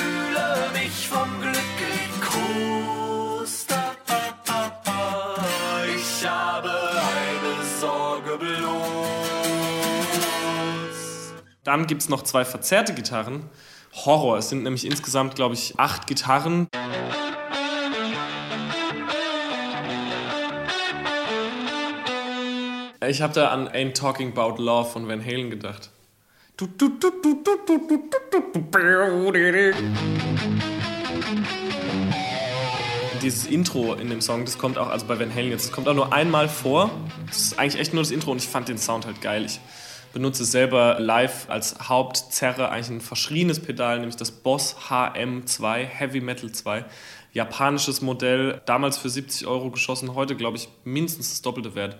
Dann 11.65 11.87
gibt 11.87 12.03
es 12.03 12.09
noch 12.09 12.21
zwei 12.21 12.45
verzerrte 12.45 12.93
Gitarren. 12.93 13.49
Horror. 13.91 14.37
Es 14.37 14.49
sind 14.49 14.61
nämlich 14.61 14.85
insgesamt, 14.85 15.33
glaube 15.33 15.55
ich, 15.55 15.73
acht 15.79 16.05
Gitarren. 16.05 16.67
Ich 23.07 23.21
habe 23.23 23.33
da 23.33 23.49
an 23.49 23.67
Ain't 23.67 23.95
Talking 23.97 24.37
About 24.37 24.61
Love 24.61 24.91
von 24.91 25.07
Van 25.07 25.25
Halen 25.25 25.49
gedacht. 25.49 25.89
Dieses 33.23 33.47
Intro 33.47 33.95
in 33.95 34.11
dem 34.11 34.21
Song, 34.21 34.45
das 34.45 34.59
kommt 34.59 34.77
auch, 34.77 34.89
also 34.89 35.07
bei 35.07 35.19
Van 35.19 35.33
Halen 35.33 35.49
jetzt, 35.49 35.65
das 35.65 35.71
kommt 35.71 35.87
auch 35.87 35.95
nur 35.95 36.13
einmal 36.13 36.47
vor. 36.47 36.91
Das 37.25 37.41
ist 37.41 37.57
eigentlich 37.57 37.81
echt 37.81 37.93
nur 37.95 38.03
das 38.03 38.11
Intro 38.11 38.31
und 38.31 38.37
ich 38.37 38.47
fand 38.47 38.67
den 38.67 38.77
Sound 38.77 39.07
halt 39.07 39.19
geil. 39.21 39.45
Ich 39.45 39.59
benutze 40.15 40.43
es 40.43 40.51
selber 40.53 40.97
live 40.97 41.49
als 41.49 41.89
Hauptzerre, 41.89 42.69
eigentlich 42.69 42.89
ein 42.89 43.01
verschriebenes 43.01 43.59
Pedal, 43.59 43.99
nämlich 43.99 44.15
das 44.15 44.31
Boss 44.31 44.77
HM2, 44.87 45.83
Heavy 45.83 46.21
Metal 46.21 46.49
2. 46.49 46.85
Japanisches 47.33 48.01
Modell, 48.01 48.61
damals 48.65 48.97
für 48.97 49.09
70 49.09 49.45
Euro 49.45 49.71
geschossen, 49.71 50.15
heute 50.15 50.37
glaube 50.37 50.55
ich 50.55 50.69
mindestens 50.85 51.31
das 51.31 51.41
doppelte 51.41 51.75
Wert. 51.75 51.97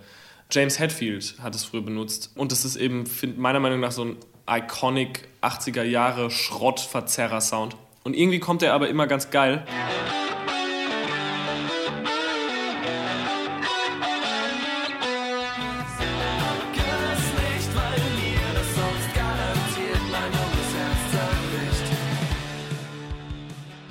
James 0.49 0.79
Hetfield 0.79 1.35
hat 1.43 1.55
es 1.55 1.65
früher 1.65 1.81
benutzt. 1.81 2.31
Und 2.35 2.53
das 2.53 2.63
ist 2.63 2.77
eben, 2.77 3.05
find, 3.05 3.37
meiner 3.37 3.59
Meinung 3.59 3.81
nach, 3.81 3.91
so 3.91 4.05
ein 4.05 4.15
iconic 4.49 5.27
80er 5.41 5.83
Jahre 5.83 6.31
Schrottverzerrer-Sound. 6.31 7.75
Und 8.05 8.15
irgendwie 8.15 8.39
kommt 8.39 8.63
er 8.63 8.73
aber 8.73 8.87
immer 8.87 9.07
ganz 9.07 9.29
geil. 9.29 9.65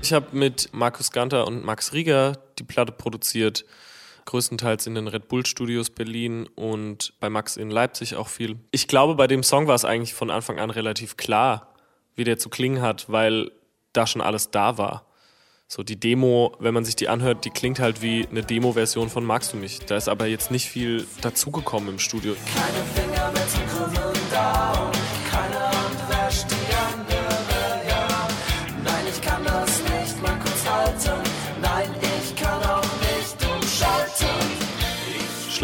Ich 0.05 0.13
habe 0.13 0.37
mit 0.37 0.69
Markus 0.75 1.13
Ganter 1.13 1.47
und 1.47 1.65
Max 1.65 1.95
Rieger 1.95 2.37
die 2.59 2.63
Platte 2.63 2.93
produziert 2.93 3.65
größtenteils 4.27 4.87
in 4.87 4.95
den 4.95 5.09
Red 5.09 5.29
Bull 5.29 5.47
Studios 5.47 5.89
Berlin 5.89 6.47
und 6.57 7.15
bei 7.21 7.31
Max 7.31 7.57
in 7.57 7.71
Leipzig 7.71 8.15
auch 8.15 8.29
viel. 8.29 8.59
Ich 8.71 8.87
glaube, 8.87 9.15
bei 9.15 9.27
dem 9.27 9.43
Song 9.43 9.67
war 9.67 9.75
es 9.75 9.87
eigentlich 9.87 10.13
von 10.13 10.29
Anfang 10.29 10.59
an 10.59 10.69
relativ 10.69 11.17
klar, 11.17 11.73
wie 12.17 12.25
der 12.25 12.37
zu 12.37 12.51
klingen 12.51 12.83
hat, 12.83 13.11
weil 13.11 13.51
da 13.95 14.07
schon 14.07 14.21
alles 14.21 14.51
da 14.51 14.77
war. 14.77 15.07
So 15.69 15.83
die 15.83 15.99
Demo, 15.99 16.55
wenn 16.59 16.75
man 16.75 16.85
sich 16.85 16.97
die 16.97 17.09
anhört, 17.09 17.47
die 17.47 17.51
klingt 17.51 17.79
halt 17.79 18.03
wie 18.03 18.29
eine 18.31 18.43
Demo-Version 18.43 19.09
von 19.09 19.25
Magst 19.25 19.55
du 19.55 19.57
mich. 19.57 19.79
Da 19.87 19.97
ist 19.97 20.11
aber 20.11 20.27
jetzt 20.27 20.51
nicht 20.51 20.69
viel 20.69 21.07
dazugekommen 21.23 21.89
im 21.89 21.99
Studio. 21.99 22.37
Keine 22.55 22.85
Finger 23.09 23.33
mit 23.33 23.71
Krümmeln 23.71 24.94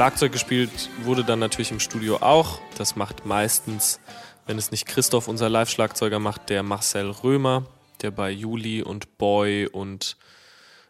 Schlagzeug 0.01 0.33
gespielt 0.33 0.89
wurde 1.03 1.25
dann 1.25 1.41
natürlich 1.41 1.71
im 1.73 1.79
Studio 1.79 2.17
auch. 2.23 2.59
Das 2.79 2.97
macht 2.97 3.27
meistens, 3.27 4.01
wenn 4.47 4.57
es 4.57 4.71
nicht 4.71 4.87
Christoph, 4.87 5.29
unser 5.29 5.51
Live-Schlagzeuger 5.51 6.19
macht, 6.19 6.49
der 6.49 6.63
Marcel 6.63 7.11
Römer, 7.11 7.67
der 8.01 8.11
bei 8.11 8.31
Juli 8.31 8.83
und 8.83 9.19
Boy 9.19 9.67
und 9.67 10.17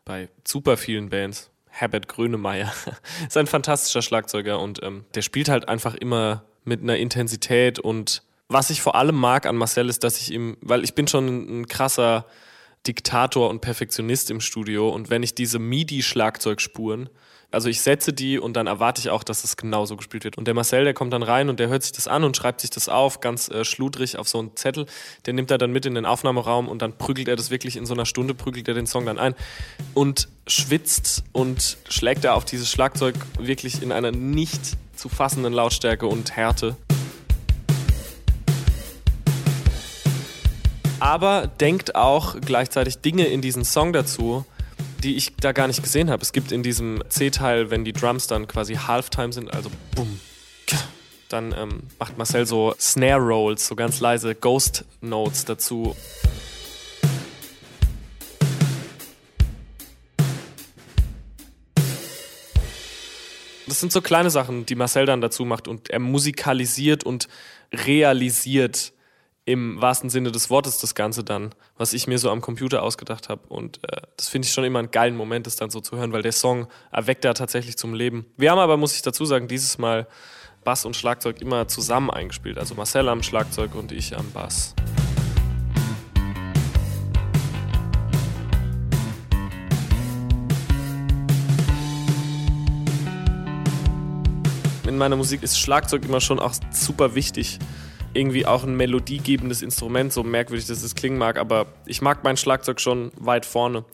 bei 0.05 0.29
super 0.47 0.76
vielen 0.76 1.11
Bands, 1.11 1.50
Herbert 1.71 2.07
Grönemeyer, 2.07 2.73
ist 3.26 3.37
ein 3.37 3.49
fantastischer 3.49 4.00
Schlagzeuger 4.00 4.61
und 4.61 4.81
ähm, 4.85 5.05
der 5.17 5.23
spielt 5.23 5.49
halt 5.49 5.69
einfach 5.69 5.97
immer 5.97 6.45
mit 6.62 6.81
einer 6.81 6.97
Intensität 6.97 7.81
und 7.81 8.23
was 8.47 8.71
ich 8.71 8.81
vor 8.81 8.95
allem 8.95 9.17
mag 9.17 9.45
an 9.45 9.57
Marcel 9.57 9.88
ist, 9.88 10.05
dass 10.05 10.21
ich 10.21 10.33
ihm, 10.33 10.57
weil 10.61 10.85
ich 10.85 10.95
bin 10.95 11.09
schon 11.09 11.62
ein 11.62 11.67
krasser 11.67 12.26
Diktator 12.87 13.50
und 13.50 13.61
Perfektionist 13.61 14.31
im 14.31 14.40
Studio 14.40 14.88
und 14.88 15.11
wenn 15.11 15.25
ich 15.25 15.35
diese 15.35 15.59
MIDI-Schlagzeugspuren, 15.59 17.11
also 17.50 17.69
ich 17.69 17.80
setze 17.80 18.12
die 18.12 18.38
und 18.38 18.54
dann 18.54 18.66
erwarte 18.66 19.00
ich 19.00 19.11
auch, 19.11 19.23
dass 19.25 19.45
es 19.45 19.57
genauso 19.57 19.97
gespielt 19.97 20.25
wird. 20.25 20.38
Und 20.38 20.47
der 20.47 20.54
Marcel, 20.54 20.85
der 20.85 20.95
kommt 20.95 21.12
dann 21.12 21.23
rein 21.23 21.49
und 21.49 21.61
der 21.61 21.69
hört 21.69 21.83
sich 21.83 21.92
das 21.92 22.07
an 22.07 22.25
und 22.25 22.37
schreibt 22.37 22.61
sich 22.61 22.71
das 22.71 22.88
auf, 22.88 23.21
ganz 23.21 23.49
äh, 23.49 23.64
schludrig 23.64 24.19
auf 24.19 24.28
so 24.28 24.38
einen 24.38 24.57
Zettel. 24.57 24.87
Den 25.26 25.37
nimmt 25.37 25.50
er 25.50 25.59
dann 25.59 25.73
mit 25.73 25.87
in 25.87 25.95
den 25.95 26.07
Aufnahmeraum 26.07 26.69
und 26.69 26.83
dann 26.83 26.97
prügelt 26.97 27.28
er 27.28 27.37
das 27.37 27.50
wirklich 27.50 27.76
in 27.76 27.87
so 27.87 27.95
einer 27.95 28.07
Stunde, 28.07 28.35
prügelt 28.35 28.69
er 28.69 28.75
den 28.75 28.87
Song 28.87 29.07
dann 29.07 29.19
ein 29.19 29.35
und 29.95 30.28
schwitzt 30.47 31.25
und 31.33 31.78
schlägt 31.88 32.25
er 32.25 32.35
auf 32.35 32.45
dieses 32.45 32.71
Schlagzeug 32.71 33.14
wirklich 33.38 33.83
in 33.83 33.92
einer 33.92 34.12
nicht 34.12 34.76
zu 34.95 35.09
fassenden 35.09 35.52
Lautstärke 35.52 36.07
und 36.07 36.37
Härte. 36.37 36.76
aber 41.00 41.47
denkt 41.47 41.97
auch 41.97 42.37
gleichzeitig 42.40 42.99
Dinge 42.99 43.25
in 43.26 43.40
diesen 43.40 43.64
Song 43.64 43.92
dazu, 43.92 44.45
die 45.02 45.16
ich 45.16 45.35
da 45.37 45.52
gar 45.52 45.66
nicht 45.66 45.83
gesehen 45.83 46.11
habe. 46.11 46.23
Es 46.23 46.33
gibt 46.33 46.52
in 46.52 46.62
diesem 46.62 47.02
C-Teil, 47.09 47.71
wenn 47.71 47.85
die 47.85 47.92
Drums 47.92 48.26
dann 48.26 48.47
quasi 48.47 48.75
Halftime 48.75 49.33
sind, 49.33 49.52
also 49.52 49.71
bumm, 49.95 50.21
dann 51.28 51.54
ähm, 51.57 51.83
macht 51.99 52.19
Marcel 52.19 52.47
so 52.47 52.75
Snare 52.78 53.21
Rolls, 53.21 53.66
so 53.66 53.76
ganz 53.76 54.00
leise 54.00 54.35
Ghost 54.35 54.85
Notes 55.00 55.45
dazu. 55.45 55.97
Das 63.66 63.78
sind 63.78 63.92
so 63.92 64.02
kleine 64.02 64.30
Sachen, 64.30 64.66
die 64.66 64.75
Marcel 64.75 65.07
dann 65.07 65.21
dazu 65.21 65.45
macht 65.45 65.69
und 65.69 65.90
er 65.90 66.00
musikalisiert 66.00 67.04
und 67.04 67.28
realisiert 67.73 68.92
im 69.50 69.80
wahrsten 69.80 70.11
Sinne 70.11 70.30
des 70.30 70.49
Wortes 70.49 70.78
das 70.78 70.95
Ganze 70.95 71.25
dann, 71.25 71.50
was 71.76 71.92
ich 71.92 72.07
mir 72.07 72.19
so 72.19 72.30
am 72.30 72.40
Computer 72.40 72.85
ausgedacht 72.85 73.28
habe. 73.28 73.40
Und 73.49 73.83
äh, 73.83 74.00
das 74.16 74.28
finde 74.28 74.47
ich 74.47 74.52
schon 74.52 74.62
immer 74.62 74.78
einen 74.78 74.92
geilen 74.92 75.16
Moment, 75.16 75.47
das 75.47 75.57
dann 75.57 75.71
so 75.71 75.80
zu 75.80 75.97
hören, 75.97 76.12
weil 76.12 76.23
der 76.23 76.30
Song 76.30 76.69
erweckt 76.92 77.25
da 77.25 77.35
tatsächlich 77.35 77.76
zum 77.76 77.92
Leben. 77.92 78.26
Wir 78.37 78.52
haben 78.52 78.61
aber, 78.61 78.76
muss 78.76 78.95
ich 78.95 79.02
dazu 79.02 79.25
sagen, 79.25 79.49
dieses 79.49 79.76
Mal 79.78 80.07
Bass 80.62 80.85
und 80.85 80.95
Schlagzeug 80.95 81.40
immer 81.40 81.66
zusammen 81.66 82.11
eingespielt. 82.11 82.59
Also 82.59 82.76
Marcel 82.76 83.09
am 83.09 83.25
Schlagzeug 83.25 83.75
und 83.75 83.90
ich 83.90 84.16
am 84.16 84.30
Bass. 84.30 84.76
In 94.87 94.97
meiner 94.97 95.16
Musik 95.16 95.42
ist 95.42 95.59
Schlagzeug 95.59 96.04
immer 96.04 96.21
schon 96.21 96.38
auch 96.38 96.54
super 96.71 97.16
wichtig 97.16 97.59
irgendwie 98.14 98.47
auch 98.47 98.64
ein 98.64 98.76
melodiegebendes 98.76 99.62
Instrument, 99.62 100.12
so 100.12 100.23
merkwürdig 100.23 100.67
das 100.67 100.83
es 100.83 100.95
klingen 100.95 101.19
mag, 101.19 101.38
aber 101.38 101.67
ich 101.87 102.02
mag 102.02 102.25
mein 102.25 102.37
Schlagzeug 102.37 102.81
schon 102.81 103.12
weit 103.17 103.47
vorne. 103.47 103.85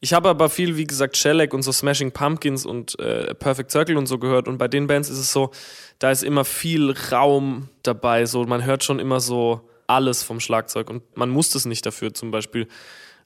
Ich 0.00 0.12
habe 0.12 0.28
aber 0.28 0.50
viel, 0.50 0.76
wie 0.76 0.84
gesagt, 0.84 1.16
Shellac 1.16 1.54
und 1.54 1.62
so 1.62 1.72
Smashing 1.72 2.12
Pumpkins 2.12 2.66
und 2.66 2.98
äh, 2.98 3.34
Perfect 3.34 3.70
Circle 3.70 3.96
und 3.96 4.06
so 4.06 4.18
gehört 4.18 4.48
und 4.48 4.58
bei 4.58 4.68
den 4.68 4.86
Bands 4.86 5.08
ist 5.08 5.18
es 5.18 5.32
so, 5.32 5.50
da 5.98 6.10
ist 6.10 6.22
immer 6.22 6.44
viel 6.44 6.94
Raum 7.10 7.68
dabei, 7.82 8.26
so 8.26 8.44
man 8.44 8.64
hört 8.64 8.84
schon 8.84 8.98
immer 8.98 9.20
so 9.20 9.62
alles 9.86 10.22
vom 10.22 10.40
Schlagzeug 10.40 10.90
und 10.90 11.02
man 11.16 11.30
muss 11.30 11.50
das 11.50 11.64
nicht 11.64 11.84
dafür. 11.86 12.12
Zum 12.12 12.30
Beispiel 12.30 12.68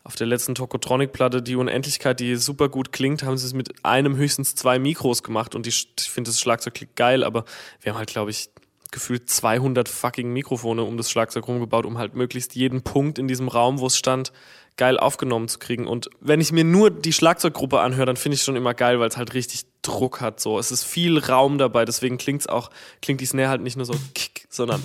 auf 0.05 0.15
der 0.15 0.27
letzten 0.27 0.55
Tokotronic-Platte, 0.55 1.43
die 1.43 1.57
Unendlichkeit, 1.57 2.21
die 2.21 2.37
super 2.37 2.69
gut 2.69 2.93
klingt, 2.93 3.23
haben 3.23 3.37
sie 3.37 3.47
es 3.47 3.55
mit 3.55 3.85
einem 3.85 4.17
höchstens 4.17 4.55
zwei 4.55 4.79
Mikros 4.79 5.23
gemacht 5.23 5.55
und 5.55 5.67
die, 5.67 5.71
ich 5.71 6.11
finde 6.11 6.31
das 6.31 6.41
Schlagzeug 6.41 6.75
klingt 6.75 6.97
geil, 6.97 7.25
aber 7.25 7.45
wir 7.81 7.93
haben 7.93 7.99
halt, 7.99 8.09
glaube 8.09 8.31
ich, 8.31 8.51
gefühlt 8.91 9.29
200 9.29 9.89
fucking 9.89 10.33
Mikrofone 10.33 10.83
um 10.83 10.97
das 10.97 11.11
Schlagzeug 11.11 11.47
rumgebaut, 11.49 11.87
um 11.87 11.99
halt 11.99 12.15
möglichst 12.15 12.55
jeden 12.55 12.83
Punkt 12.83 13.19
in 13.19 13.29
diesem 13.29 13.49
Raum, 13.49 13.81
wo 13.81 13.87
es 13.87 13.97
stand, 13.97 14.33
geil 14.77 14.99
aufgenommen 14.99 15.49
zu 15.49 15.59
kriegen. 15.59 15.87
Und 15.87 16.09
wenn 16.21 16.41
ich 16.41 16.53
mir 16.53 16.65
nur 16.65 16.91
die 16.91 17.13
Schlagzeuggruppe 17.13 17.81
anhöre, 17.81 18.07
dann 18.07 18.17
finde 18.17 18.35
ich 18.35 18.41
es 18.41 18.45
schon 18.45 18.57
immer 18.57 18.75
geil, 18.75 19.01
weil 19.01 19.09
es 19.09 19.17
halt 19.17 19.35
richtig 19.35 19.67
Druck 19.83 20.21
hat. 20.21 20.41
So, 20.41 20.59
es 20.59 20.71
ist 20.71 20.85
viel 20.85 21.19
Raum 21.19 21.59
dabei, 21.59 21.85
deswegen 21.85 22.19
klingt 22.19 22.43
es 22.43 22.47
auch, 22.47 22.71
klingt 23.03 23.21
die 23.21 23.27
Snare 23.27 23.49
halt 23.49 23.63
nicht 23.63 23.77
nur 23.77 23.87
so 23.87 23.95
kick, 24.15 24.47
sondern 24.49 24.83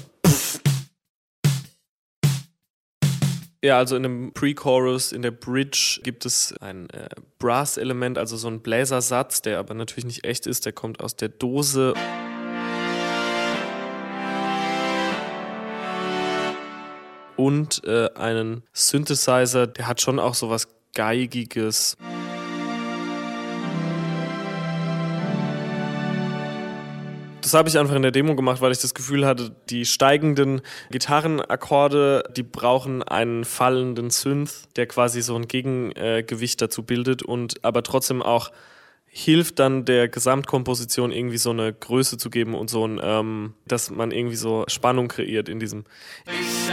Ja, 3.63 3.77
also 3.77 3.95
in 3.95 4.03
dem 4.03 4.33
Pre-Chorus, 4.33 5.13
in 5.13 5.21
der 5.21 5.31
Bridge 5.31 6.01
gibt 6.03 6.25
es 6.25 6.53
ein 6.59 6.89
äh, 6.89 7.07
Brass-Element, 7.39 8.17
also 8.17 8.35
so 8.35 8.49
ein 8.49 8.59
Bläsersatz, 8.59 9.41
der 9.41 9.57
aber 9.57 9.73
natürlich 9.73 10.03
nicht 10.03 10.25
echt 10.25 10.47
ist, 10.47 10.65
der 10.65 10.73
kommt 10.73 11.01
aus 11.01 11.15
der 11.15 11.29
Dose. 11.29 11.93
Und 17.43 17.83
äh, 17.83 18.09
einen 18.15 18.63
Synthesizer, 18.71 19.67
der 19.67 19.87
hat 19.87 19.99
schon 19.99 20.17
auch 20.17 20.33
so 20.33 20.49
was 20.49 20.69
Geigiges. 20.95 21.97
Das 27.41 27.53
habe 27.53 27.67
ich 27.67 27.77
einfach 27.77 27.95
in 27.95 28.01
der 28.01 28.11
Demo 28.11 28.37
gemacht, 28.37 28.61
weil 28.61 28.71
ich 28.71 28.79
das 28.79 28.93
Gefühl 28.93 29.25
hatte, 29.25 29.53
die 29.69 29.83
steigenden 29.83 30.61
Gitarrenakkorde, 30.89 32.23
die 32.33 32.43
brauchen 32.43 33.03
einen 33.03 33.43
fallenden 33.43 34.09
Synth, 34.09 34.69
der 34.77 34.87
quasi 34.87 35.21
so 35.21 35.35
ein 35.35 35.49
Gegengewicht 35.49 36.61
dazu 36.61 36.83
bildet 36.83 37.23
und 37.23 37.61
aber 37.65 37.83
trotzdem 37.83 38.21
auch 38.21 38.51
hilft 39.15 39.59
dann 39.59 39.85
der 39.85 40.07
Gesamtkomposition 40.07 41.11
irgendwie 41.11 41.37
so 41.37 41.51
eine 41.51 41.71
Größe 41.71 42.17
zu 42.17 42.31
geben 42.31 42.55
und 42.55 42.71
so 42.71 42.87
ein, 42.87 42.99
ähm, 43.03 43.53
dass 43.67 43.91
man 43.91 44.09
irgendwie 44.09 44.35
so 44.35 44.65
Spannung 44.67 45.07
kreiert 45.07 45.49
in 45.49 45.59
diesem. 45.59 45.85
Ich 46.25 46.71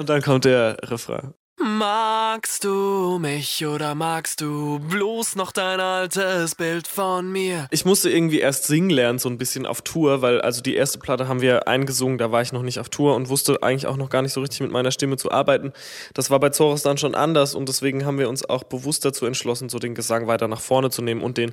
Und 0.00 0.08
dann 0.08 0.22
kommt 0.22 0.46
der 0.46 0.78
Refrain. 0.84 1.34
Magst 1.62 2.64
du 2.64 3.18
mich 3.20 3.66
oder 3.66 3.94
magst 3.94 4.40
du 4.40 4.78
bloß 4.78 5.36
noch 5.36 5.52
dein 5.52 5.78
altes 5.78 6.54
Bild 6.54 6.88
von 6.88 7.30
mir? 7.30 7.68
Ich 7.70 7.84
musste 7.84 8.08
irgendwie 8.08 8.38
erst 8.38 8.64
singen 8.64 8.88
lernen, 8.88 9.18
so 9.18 9.28
ein 9.28 9.36
bisschen 9.36 9.66
auf 9.66 9.82
Tour, 9.82 10.22
weil 10.22 10.40
also 10.40 10.62
die 10.62 10.74
erste 10.74 10.98
Platte 10.98 11.28
haben 11.28 11.42
wir 11.42 11.68
eingesungen, 11.68 12.16
da 12.16 12.32
war 12.32 12.40
ich 12.40 12.54
noch 12.54 12.62
nicht 12.62 12.80
auf 12.80 12.88
Tour 12.88 13.14
und 13.14 13.28
wusste 13.28 13.62
eigentlich 13.62 13.86
auch 13.86 13.98
noch 13.98 14.08
gar 14.08 14.22
nicht 14.22 14.32
so 14.32 14.40
richtig 14.40 14.60
mit 14.60 14.70
meiner 14.70 14.90
Stimme 14.90 15.18
zu 15.18 15.30
arbeiten. 15.30 15.74
Das 16.14 16.30
war 16.30 16.40
bei 16.40 16.48
Zoros 16.48 16.80
dann 16.80 16.96
schon 16.96 17.14
anders 17.14 17.54
und 17.54 17.68
deswegen 17.68 18.06
haben 18.06 18.18
wir 18.18 18.30
uns 18.30 18.48
auch 18.48 18.64
bewusst 18.64 19.04
dazu 19.04 19.26
entschlossen, 19.26 19.68
so 19.68 19.78
den 19.78 19.94
Gesang 19.94 20.26
weiter 20.26 20.48
nach 20.48 20.62
vorne 20.62 20.88
zu 20.88 21.02
nehmen 21.02 21.20
und 21.20 21.36
den 21.36 21.52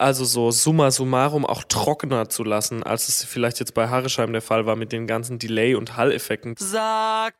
also 0.00 0.24
so 0.24 0.50
summa 0.50 0.90
summarum 0.90 1.44
auch 1.44 1.62
trockener 1.64 2.28
zu 2.30 2.42
lassen, 2.42 2.82
als 2.82 3.08
es 3.08 3.22
vielleicht 3.22 3.60
jetzt 3.60 3.74
bei 3.74 3.88
Harresheim 3.88 4.32
der 4.32 4.40
Fall 4.40 4.64
war 4.64 4.74
mit 4.74 4.92
den 4.92 5.06
ganzen 5.06 5.38
Delay- 5.38 5.74
und 5.74 5.96
Hall-Effekten. 5.96 6.54
Sag 6.58 7.34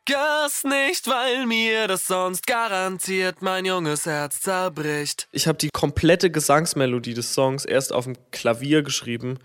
es 0.45 0.63
nicht, 0.63 1.07
weil 1.07 1.47
mir 1.47 1.87
das 1.87 2.05
sonst 2.05 2.45
garantiert 2.45 3.41
mein 3.41 3.65
junges 3.65 4.05
Herz 4.05 4.41
zerbricht. 4.41 5.27
Ich 5.31 5.47
habe 5.47 5.57
die 5.57 5.69
komplette 5.71 6.29
Gesangsmelodie 6.29 7.15
des 7.15 7.33
Songs 7.33 7.65
erst 7.65 7.93
auf 7.93 8.05
dem 8.05 8.15
Klavier 8.29 8.83
geschrieben, 8.83 9.39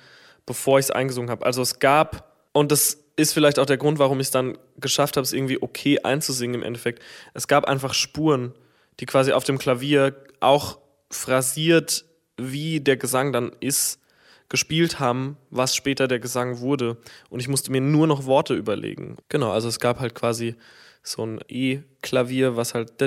bevor 0.44 0.78
ich 0.78 0.86
es 0.86 0.90
eingesungen 0.90 1.30
habe. 1.30 1.46
Also 1.46 1.62
es 1.62 1.78
gab, 1.78 2.36
und 2.52 2.70
das 2.70 2.98
ist 3.16 3.32
vielleicht 3.32 3.58
auch 3.58 3.66
der 3.66 3.78
Grund, 3.78 3.98
warum 3.98 4.20
ich 4.20 4.26
es 4.26 4.30
dann 4.30 4.58
geschafft 4.76 5.16
habe, 5.16 5.24
es 5.24 5.32
irgendwie 5.32 5.62
okay 5.62 6.00
einzusingen 6.00 6.56
im 6.56 6.62
Endeffekt. 6.62 7.02
Es 7.32 7.48
gab 7.48 7.64
einfach 7.64 7.94
Spuren, 7.94 8.52
die 9.00 9.06
quasi 9.06 9.32
auf 9.32 9.44
dem 9.44 9.56
Klavier 9.56 10.14
auch 10.40 10.78
phrasiert, 11.10 12.04
wie 12.36 12.80
der 12.80 12.96
Gesang 12.96 13.32
dann 13.32 13.52
ist, 13.60 14.00
gespielt 14.48 15.00
haben, 15.00 15.36
was 15.50 15.74
später 15.74 16.06
der 16.08 16.20
Gesang 16.20 16.60
wurde. 16.60 16.96
Und 17.30 17.40
ich 17.40 17.48
musste 17.48 17.72
mir 17.72 17.80
nur 17.80 18.06
noch 18.06 18.26
Worte 18.26 18.54
überlegen. 18.54 19.16
Genau, 19.28 19.50
also 19.50 19.68
es 19.68 19.80
gab 19.80 19.98
halt 19.98 20.14
quasi 20.14 20.54
so 21.02 21.24
ein 21.24 21.40
E-Klavier, 21.48 22.56
was 22.56 22.74
halt 22.74 23.00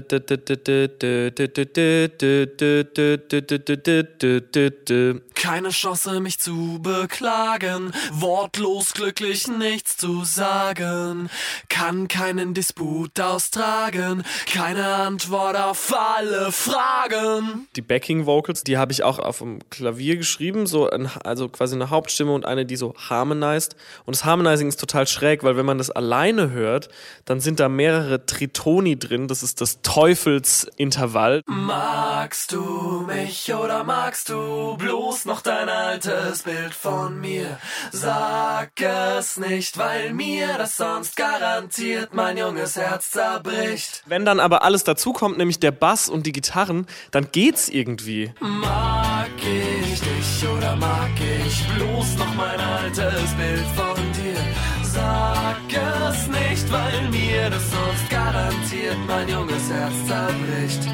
Keine 5.39 5.69
Chance, 5.69 6.19
mich 6.19 6.37
zu 6.37 6.79
beklagen, 6.81 7.93
wortlos 8.11 8.93
glücklich 8.93 9.47
nichts 9.47 9.95
zu 9.95 10.25
sagen, 10.25 11.29
kann 11.69 12.09
keinen 12.09 12.53
Disput 12.53 13.17
austragen, 13.21 14.25
keine 14.51 14.85
Antwort 14.85 15.55
auf 15.55 15.95
alle 15.97 16.51
Fragen. 16.51 17.69
die 17.77 17.81
Backing 17.81 18.25
Vocals, 18.25 18.65
die 18.65 18.77
habe 18.77 18.91
ich 18.91 19.03
auch 19.03 19.17
auf 19.17 19.37
dem 19.37 19.59
Klavier 19.69 20.17
geschrieben, 20.17 20.67
so 20.67 20.89
ein, 20.89 21.09
also 21.23 21.47
quasi 21.47 21.75
eine 21.75 21.89
Hauptstimme 21.89 22.33
und 22.33 22.45
eine, 22.45 22.65
die 22.65 22.75
so 22.75 22.93
harmonized. 23.09 23.77
Und 24.05 24.17
das 24.17 24.25
Harmonizing 24.25 24.67
ist 24.67 24.79
total 24.79 25.07
schräg, 25.07 25.43
weil 25.43 25.55
wenn 25.55 25.65
man 25.65 25.77
das 25.77 25.89
alleine 25.89 26.49
hört, 26.49 26.89
dann 27.23 27.39
sind 27.39 27.61
da 27.61 27.69
mehrere 27.69 28.25
Tritoni 28.25 28.99
drin. 28.99 29.29
Das 29.29 29.41
ist 29.41 29.61
das 29.61 29.81
Teufelsintervall. 29.83 31.43
Magst 31.45 32.51
du 32.51 33.05
mich 33.07 33.53
oder 33.53 33.85
magst 33.85 34.27
du 34.27 34.75
bloß 34.75 35.28
noch 35.29 35.41
dein 35.41 35.69
altes 35.69 36.41
Bild 36.41 36.73
von 36.73 37.21
mir? 37.21 37.59
Sag 37.91 38.71
es 38.81 39.37
nicht, 39.37 39.77
weil 39.77 40.11
mir 40.11 40.57
das 40.57 40.75
sonst 40.75 41.15
garantiert 41.15 42.13
mein 42.13 42.35
junges 42.37 42.75
Herz 42.75 43.11
zerbricht. 43.11 44.01
Wenn 44.07 44.25
dann 44.25 44.39
aber 44.39 44.63
alles 44.63 44.83
dazukommt, 44.83 45.37
nämlich 45.37 45.59
der 45.59 45.71
Bass 45.71 46.09
und 46.09 46.25
die 46.25 46.31
Gitarren, 46.31 46.87
dann 47.11 47.31
geht's 47.31 47.69
irgendwie. 47.69 48.33
Mag 48.39 49.29
ich 49.37 49.99
dich 49.99 50.49
oder 50.49 50.75
mag 50.75 51.11
ich 51.45 51.67
bloß 51.75 52.17
noch 52.17 52.33
mein 52.33 52.59
altes 52.59 53.33
Bild 53.37 53.67
von 53.75 54.03
dir? 54.13 54.41
Sag 54.81 55.57
es 55.69 56.27
nicht, 56.27 56.71
weil 56.71 57.09
mir 57.11 57.51
das 57.51 57.69
sonst 57.69 58.09
garantiert 58.09 58.97
mein 59.05 59.29
junges 59.29 59.69
Herz 59.69 59.93
zerbricht. 60.07 60.87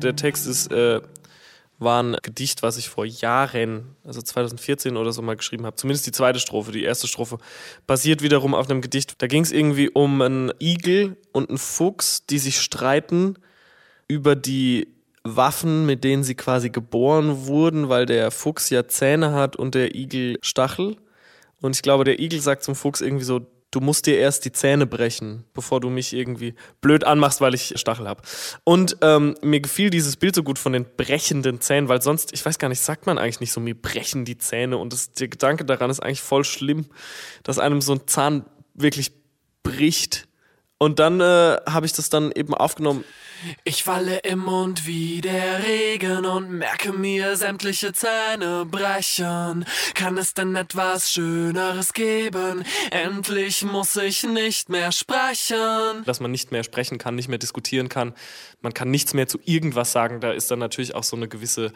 Der 0.00 0.14
Text 0.14 0.46
ist, 0.46 0.70
äh, 0.70 1.00
war 1.84 2.02
ein 2.02 2.16
Gedicht, 2.22 2.62
was 2.62 2.76
ich 2.76 2.88
vor 2.88 3.04
Jahren, 3.04 3.96
also 4.04 4.20
2014 4.20 4.96
oder 4.96 5.12
so 5.12 5.22
mal 5.22 5.36
geschrieben 5.36 5.66
habe. 5.66 5.76
Zumindest 5.76 6.06
die 6.06 6.12
zweite 6.12 6.40
Strophe. 6.40 6.72
Die 6.72 6.82
erste 6.82 7.06
Strophe 7.06 7.38
basiert 7.86 8.22
wiederum 8.22 8.54
auf 8.54 8.68
einem 8.68 8.80
Gedicht. 8.80 9.14
Da 9.22 9.26
ging 9.26 9.42
es 9.42 9.52
irgendwie 9.52 9.88
um 9.88 10.20
einen 10.20 10.52
Igel 10.58 11.16
und 11.32 11.48
einen 11.48 11.58
Fuchs, 11.58 12.26
die 12.26 12.38
sich 12.38 12.60
streiten 12.60 13.36
über 14.08 14.34
die 14.34 14.88
Waffen, 15.22 15.86
mit 15.86 16.04
denen 16.04 16.24
sie 16.24 16.34
quasi 16.34 16.70
geboren 16.70 17.46
wurden, 17.46 17.88
weil 17.88 18.06
der 18.06 18.30
Fuchs 18.30 18.70
ja 18.70 18.86
Zähne 18.86 19.32
hat 19.32 19.56
und 19.56 19.74
der 19.74 19.94
Igel 19.94 20.38
Stachel. 20.42 20.96
Und 21.60 21.76
ich 21.76 21.82
glaube, 21.82 22.04
der 22.04 22.20
Igel 22.20 22.40
sagt 22.40 22.62
zum 22.62 22.74
Fuchs 22.74 23.00
irgendwie 23.00 23.24
so, 23.24 23.46
du 23.74 23.80
musst 23.80 24.06
dir 24.06 24.16
erst 24.18 24.44
die 24.44 24.52
Zähne 24.52 24.86
brechen, 24.86 25.44
bevor 25.52 25.80
du 25.80 25.90
mich 25.90 26.12
irgendwie 26.12 26.54
blöd 26.80 27.04
anmachst, 27.04 27.40
weil 27.40 27.54
ich 27.54 27.74
Stachel 27.76 28.06
habe. 28.06 28.22
Und 28.62 28.98
ähm, 29.00 29.34
mir 29.42 29.60
gefiel 29.60 29.90
dieses 29.90 30.16
Bild 30.16 30.34
so 30.34 30.42
gut 30.44 30.58
von 30.58 30.72
den 30.72 30.86
brechenden 30.96 31.60
Zähnen, 31.60 31.88
weil 31.88 32.00
sonst, 32.00 32.32
ich 32.32 32.44
weiß 32.44 32.58
gar 32.58 32.68
nicht, 32.68 32.80
sagt 32.80 33.06
man 33.06 33.18
eigentlich 33.18 33.40
nicht 33.40 33.52
so, 33.52 33.60
mir 33.60 33.74
brechen 33.74 34.24
die 34.24 34.38
Zähne. 34.38 34.78
Und 34.78 34.92
das, 34.92 35.12
der 35.12 35.28
Gedanke 35.28 35.64
daran 35.64 35.90
ist 35.90 36.00
eigentlich 36.00 36.22
voll 36.22 36.44
schlimm, 36.44 36.86
dass 37.42 37.58
einem 37.58 37.80
so 37.80 37.94
ein 37.94 38.06
Zahn 38.06 38.44
wirklich 38.74 39.12
bricht. 39.64 40.28
Und 40.78 41.00
dann 41.00 41.20
äh, 41.20 41.56
habe 41.68 41.86
ich 41.86 41.92
das 41.92 42.10
dann 42.10 42.30
eben 42.30 42.54
aufgenommen. 42.54 43.04
Ich 43.64 43.84
falle 43.84 44.18
im 44.18 44.40
Mund 44.40 44.86
wie 44.86 45.20
der 45.20 45.64
Regen 45.64 46.26
und 46.26 46.50
merke 46.50 46.92
mir 46.92 47.36
sämtliche 47.36 47.92
Zähne 47.92 48.66
brechen. 48.66 49.64
Kann 49.94 50.18
es 50.18 50.34
denn 50.34 50.56
etwas 50.56 51.12
Schöneres 51.12 51.92
geben? 51.92 52.64
Endlich 52.90 53.62
muss 53.62 53.96
ich 53.96 54.24
nicht 54.24 54.68
mehr 54.68 54.92
sprechen. 54.92 56.04
dass 56.04 56.20
man 56.20 56.30
nicht 56.30 56.52
mehr 56.52 56.64
sprechen 56.64 56.98
kann, 56.98 57.14
nicht 57.14 57.28
mehr 57.28 57.38
diskutieren 57.38 57.88
kann. 57.88 58.14
Man 58.60 58.74
kann 58.74 58.90
nichts 58.90 59.14
mehr 59.14 59.26
zu 59.26 59.38
irgendwas 59.44 59.92
sagen. 59.92 60.20
Da 60.20 60.32
ist 60.32 60.50
dann 60.50 60.58
natürlich 60.58 60.94
auch 60.94 61.04
so 61.04 61.16
eine 61.16 61.28
gewisse 61.28 61.72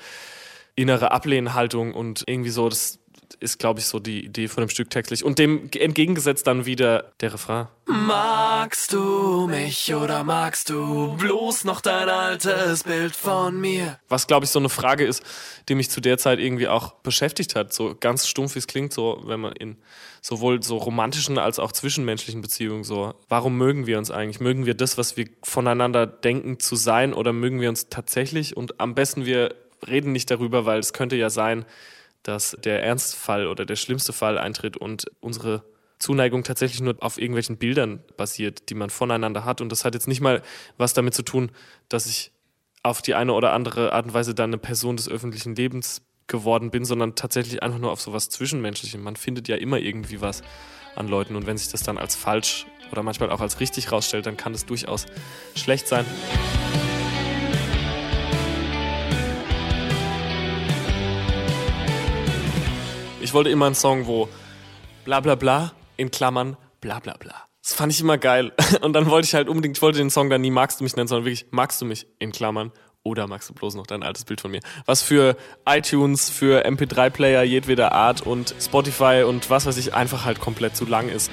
innere 0.75 1.11
Ablehnhaltung 1.11 1.93
und 1.93 2.25
irgendwie 2.27 2.51
so, 2.51 2.69
das 2.69 3.01
ist, 3.35 3.59
glaube 3.59 3.81
ich, 3.81 3.87
so 3.87 3.99
die 3.99 4.25
Idee 4.25 4.49
von 4.49 4.63
dem 4.63 4.69
Stück 4.69 4.91
textlich. 4.91 5.25
Und 5.25 5.39
dem 5.39 5.71
entgegengesetzt 5.73 6.47
dann 6.47 6.67
wieder 6.67 7.13
der 7.21 7.35
Refrain. 7.35 7.69
Magst 7.87 8.93
du 8.93 9.47
mich 9.49 9.95
oder 9.95 10.25
magst 10.25 10.71
du 10.71 11.17
bloß 11.17 11.65
noch 11.65 11.81
dein 11.81 12.09
altes 12.09 12.85
Bild 12.85 13.15
von 13.15 13.61
mir? 13.61 13.99
Was, 14.09 14.27
glaube 14.27 14.45
ich, 14.45 14.51
so 14.51 14.59
eine 14.59 14.69
Frage 14.69 15.05
ist, 15.05 15.23
die 15.69 15.75
mich 15.75 15.91
zu 15.91 16.01
der 16.01 16.19
Zeit 16.19 16.39
irgendwie 16.39 16.69
auch 16.69 16.95
beschäftigt 16.97 17.55
hat. 17.55 17.73
So 17.73 17.95
ganz 17.99 18.27
stumpf, 18.27 18.55
wie 18.55 18.61
es 18.61 18.67
klingt, 18.67 18.93
so, 18.93 19.23
wenn 19.25 19.41
man 19.41 19.53
in 19.53 19.77
sowohl 20.21 20.63
so 20.63 20.77
romantischen 20.77 21.39
als 21.39 21.59
auch 21.59 21.73
zwischenmenschlichen 21.73 22.43
Beziehungen 22.43 22.85
so, 22.85 23.15
warum 23.29 23.57
mögen 23.57 23.87
wir 23.87 23.99
uns 23.99 24.11
eigentlich? 24.11 24.41
Mögen 24.41 24.67
wir 24.67 24.75
das, 24.75 24.99
was 24.99 25.17
wir 25.17 25.29
voneinander 25.43 26.07
denken 26.07 26.59
zu 26.59 26.77
sein 26.77 27.15
oder 27.15 27.33
mögen 27.33 27.61
wir 27.61 27.69
uns 27.69 27.89
tatsächlich? 27.89 28.57
Und 28.57 28.81
am 28.81 28.95
besten 28.95 29.25
wir 29.25 29.55
reden 29.87 30.13
nicht 30.13 30.31
darüber, 30.31 30.67
weil 30.67 30.81
es 30.81 30.93
könnte 30.93 31.17
ja 31.17 31.31
sein, 31.31 31.65
dass 32.23 32.57
der 32.63 32.83
Ernstfall 32.83 33.47
oder 33.47 33.65
der 33.65 33.77
schlimmste 33.77 34.13
Fall 34.13 34.39
eintritt 34.39 34.77
und 34.77 35.07
unsere 35.21 35.65
Zuneigung 35.99 36.45
tatsächlich 36.45 36.81
nur 36.81 36.97
auf 37.01 37.19
irgendwelchen 37.19 37.57
Bildern 37.57 38.05
basiert, 38.17 38.69
die 38.71 38.75
man 38.75 38.91
voneinander 38.91 39.45
hat. 39.45 39.61
Und 39.61 39.71
das 39.71 39.85
hat 39.85 39.95
jetzt 39.95 40.09
nicht 40.09 40.21
mal 40.21 40.43
was 40.77 40.95
damit 40.95 41.15
zu 41.15 41.23
tun, 41.23 41.51
dass 41.89 42.07
ich 42.07 42.33
auf 42.83 43.03
die 43.03 43.15
eine 43.15 43.33
oder 43.33 43.53
andere 43.53 43.93
Art 43.93 44.07
und 44.07 44.15
Weise 44.15 44.35
dann 44.35 44.51
eine 44.51 44.59
Person 44.59 44.97
des 44.97 45.09
öffentlichen 45.09 45.57
Lebens 45.57 46.03
geworden 46.29 46.71
bin, 46.71 46.85
sondern 46.85 47.15
tatsächlich 47.15 47.63
einfach 47.63 47.79
nur 47.79 47.91
auf 47.91 48.01
sowas 48.01 48.29
Zwischenmenschlichem. 48.29 49.03
Man 49.03 49.17
findet 49.17 49.49
ja 49.49 49.57
immer 49.57 49.79
irgendwie 49.79 50.21
was 50.21 50.43
an 50.95 51.09
Leuten 51.09 51.37
und 51.37 51.47
wenn 51.47 51.59
sich 51.59 51.69
das 51.69 51.83
dann 51.83 51.99
als 51.99 52.15
falsch 52.15 52.67
oder 52.93 53.03
manchmal 53.03 53.31
auch 53.31 53.41
als 53.41 53.61
richtig 53.61 53.91
rausstellt, 53.91 54.27
dann 54.27 54.37
kann 54.37 54.53
das 54.53 54.67
durchaus 54.67 55.07
schlecht 55.55 55.89
sein. 55.89 56.05
Ich 63.29 63.35
wollte 63.35 63.51
immer 63.51 63.67
einen 63.67 63.75
Song, 63.75 64.07
wo 64.07 64.27
bla 65.05 65.21
bla 65.21 65.35
bla 65.35 65.73
in 65.99 66.11
Klammern 66.11 66.57
bla 66.81 66.99
bla 66.99 67.13
bla. 67.19 67.35
Das 67.63 67.75
fand 67.75 67.93
ich 67.93 68.01
immer 68.01 68.17
geil. 68.17 68.55
Und 68.81 68.95
dann 68.95 69.05
wollte 69.11 69.27
ich 69.27 69.35
halt 69.35 69.51
unbedingt, 69.51 69.77
ich 69.77 69.83
wollte 69.83 69.99
den 69.99 70.09
Song 70.09 70.31
dann 70.31 70.41
nie 70.41 70.51
magst 70.51 70.81
du 70.81 70.85
mich 70.85 70.97
nennen, 70.97 71.09
sondern 71.09 71.27
wirklich 71.27 71.45
magst 71.51 71.79
du 71.83 71.85
mich 71.85 72.07
in 72.19 72.33
Klammern 72.33 72.73
oder 73.03 73.27
magst 73.27 73.51
du 73.51 73.53
bloß 73.53 73.75
noch 73.75 73.87
dein 73.87 74.03
altes 74.03 74.25
Bild 74.25 74.41
von 74.41 74.51
mir. 74.51 74.61
Was 74.87 75.03
für 75.03 75.37
iTunes, 75.67 76.31
für 76.31 76.65
MP3-Player 76.65 77.43
jedweder 77.43 77.93
Art 77.93 78.23
und 78.23 78.55
Spotify 78.59 79.25
und 79.29 79.51
was 79.51 79.67
weiß 79.67 79.77
ich 79.77 79.93
einfach 79.93 80.25
halt 80.25 80.41
komplett 80.41 80.75
zu 80.75 80.87
lang 80.87 81.11
ist. 81.11 81.31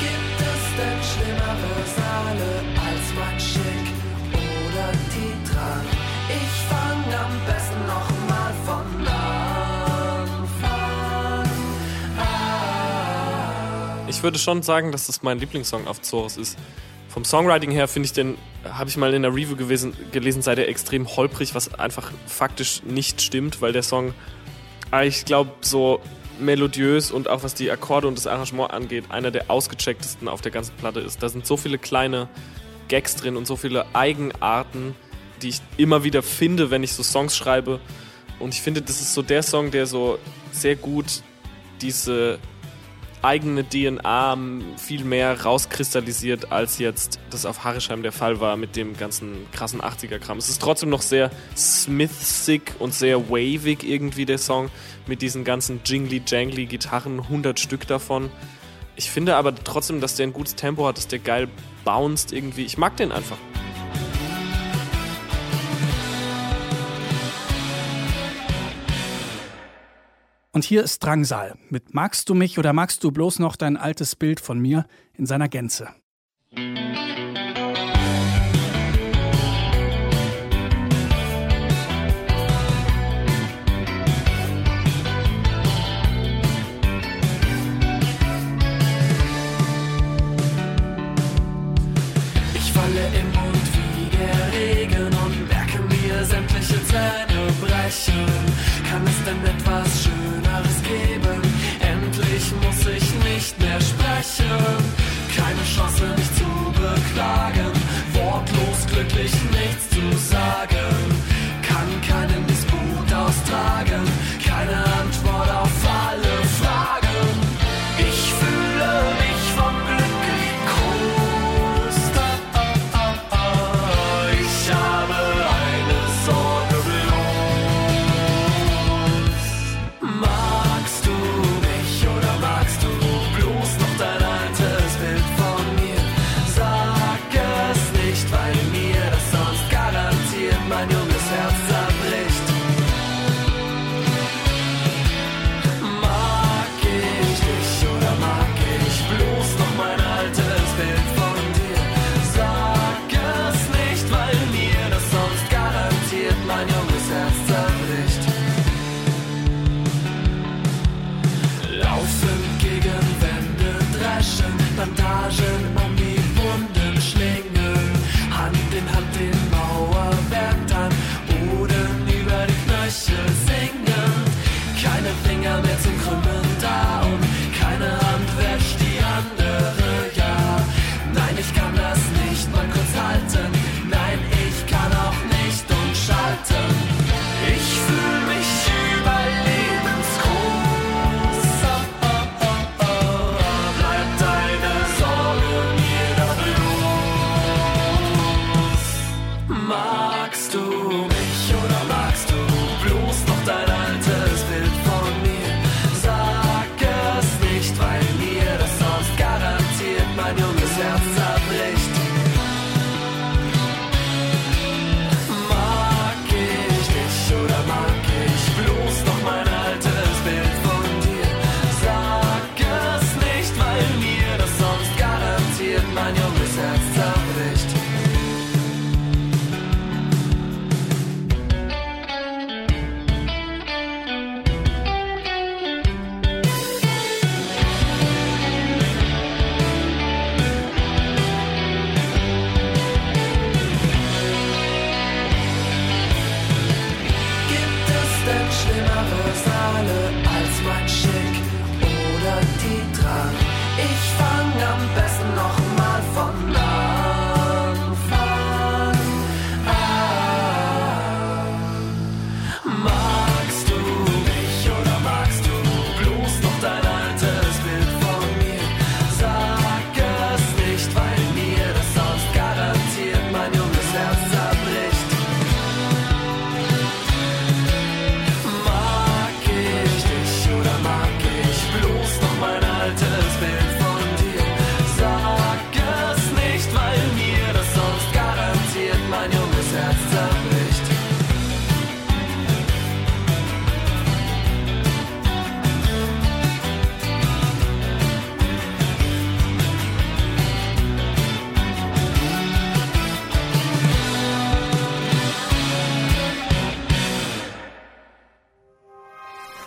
Gibt 0.00 0.40
es 0.40 0.76
denn 0.76 1.27
Ich 14.18 14.24
würde 14.24 14.40
schon 14.40 14.64
sagen, 14.64 14.90
dass 14.90 15.06
das 15.06 15.22
mein 15.22 15.38
Lieblingssong 15.38 15.86
auf 15.86 16.02
Zoris 16.02 16.36
ist. 16.36 16.58
Vom 17.08 17.24
Songwriting 17.24 17.70
her 17.70 17.86
finde 17.86 18.06
ich 18.06 18.12
den, 18.12 18.36
habe 18.64 18.90
ich 18.90 18.96
mal 18.96 19.14
in 19.14 19.22
der 19.22 19.30
Review 19.30 19.54
gewesen, 19.54 19.94
gelesen, 20.10 20.42
sei 20.42 20.56
der 20.56 20.68
extrem 20.68 21.06
holprig, 21.06 21.54
was 21.54 21.72
einfach 21.74 22.10
faktisch 22.26 22.82
nicht 22.82 23.22
stimmt, 23.22 23.62
weil 23.62 23.72
der 23.72 23.84
Song, 23.84 24.14
ah, 24.90 25.04
ich 25.04 25.24
glaube, 25.24 25.52
so 25.60 26.00
melodiös 26.40 27.12
und 27.12 27.28
auch 27.28 27.44
was 27.44 27.54
die 27.54 27.70
Akkorde 27.70 28.08
und 28.08 28.18
das 28.18 28.26
Arrangement 28.26 28.72
angeht, 28.72 29.04
einer 29.10 29.30
der 29.30 29.52
ausgechecktesten 29.52 30.26
auf 30.26 30.40
der 30.40 30.50
ganzen 30.50 30.74
Platte 30.74 30.98
ist. 30.98 31.22
Da 31.22 31.28
sind 31.28 31.46
so 31.46 31.56
viele 31.56 31.78
kleine 31.78 32.28
Gags 32.88 33.14
drin 33.14 33.36
und 33.36 33.46
so 33.46 33.54
viele 33.54 33.86
Eigenarten, 33.94 34.96
die 35.42 35.50
ich 35.50 35.60
immer 35.76 36.02
wieder 36.02 36.24
finde, 36.24 36.72
wenn 36.72 36.82
ich 36.82 36.92
so 36.92 37.04
Songs 37.04 37.36
schreibe. 37.36 37.78
Und 38.40 38.52
ich 38.52 38.62
finde, 38.62 38.82
das 38.82 39.00
ist 39.00 39.14
so 39.14 39.22
der 39.22 39.44
Song, 39.44 39.70
der 39.70 39.86
so 39.86 40.18
sehr 40.50 40.74
gut 40.74 41.22
diese 41.80 42.40
eigene 43.22 43.68
DNA 43.68 44.38
viel 44.76 45.04
mehr 45.04 45.42
rauskristallisiert, 45.42 46.52
als 46.52 46.78
jetzt 46.78 47.18
das 47.30 47.46
auf 47.46 47.64
Harrisheim 47.64 48.02
der 48.02 48.12
Fall 48.12 48.40
war 48.40 48.56
mit 48.56 48.76
dem 48.76 48.96
ganzen 48.96 49.46
krassen 49.52 49.80
80er-Kram. 49.80 50.38
Es 50.38 50.48
ist 50.48 50.60
trotzdem 50.60 50.90
noch 50.90 51.02
sehr 51.02 51.30
Smith-sick 51.56 52.74
und 52.78 52.94
sehr 52.94 53.28
wavig 53.30 53.82
irgendwie 53.82 54.26
der 54.26 54.38
Song 54.38 54.70
mit 55.06 55.22
diesen 55.22 55.44
ganzen 55.44 55.80
jingly-jangly 55.84 56.66
Gitarren, 56.66 57.20
100 57.20 57.58
Stück 57.58 57.86
davon. 57.86 58.30
Ich 58.96 59.10
finde 59.10 59.36
aber 59.36 59.54
trotzdem, 59.54 60.00
dass 60.00 60.16
der 60.16 60.26
ein 60.26 60.32
gutes 60.32 60.56
Tempo 60.56 60.86
hat, 60.86 60.96
dass 60.96 61.08
der 61.08 61.20
geil 61.20 61.48
bounced 61.84 62.32
irgendwie. 62.32 62.64
Ich 62.64 62.78
mag 62.78 62.96
den 62.96 63.12
einfach. 63.12 63.38
Und 70.58 70.64
hier 70.64 70.82
ist 70.82 71.04
Drangsal 71.04 71.56
mit 71.68 71.94
Magst 71.94 72.28
du 72.28 72.34
mich 72.34 72.58
oder 72.58 72.72
magst 72.72 73.04
du 73.04 73.12
bloß 73.12 73.38
noch 73.38 73.54
dein 73.54 73.76
altes 73.76 74.16
Bild 74.16 74.40
von 74.40 74.58
mir 74.58 74.86
in 75.14 75.24
seiner 75.24 75.48
Gänze? 75.48 75.90
Mehr 104.28 104.38
sprechen. 104.38 104.48
Keine 105.36 105.62
Chance, 105.64 106.04
mich 106.16 106.34
zu 106.34 106.44
beklagen. 106.72 107.72
Wortlos 108.12 108.86
glücklich 108.86 109.32
nichts 109.52 109.90
zu 109.90 110.16
sagen. 110.16 111.07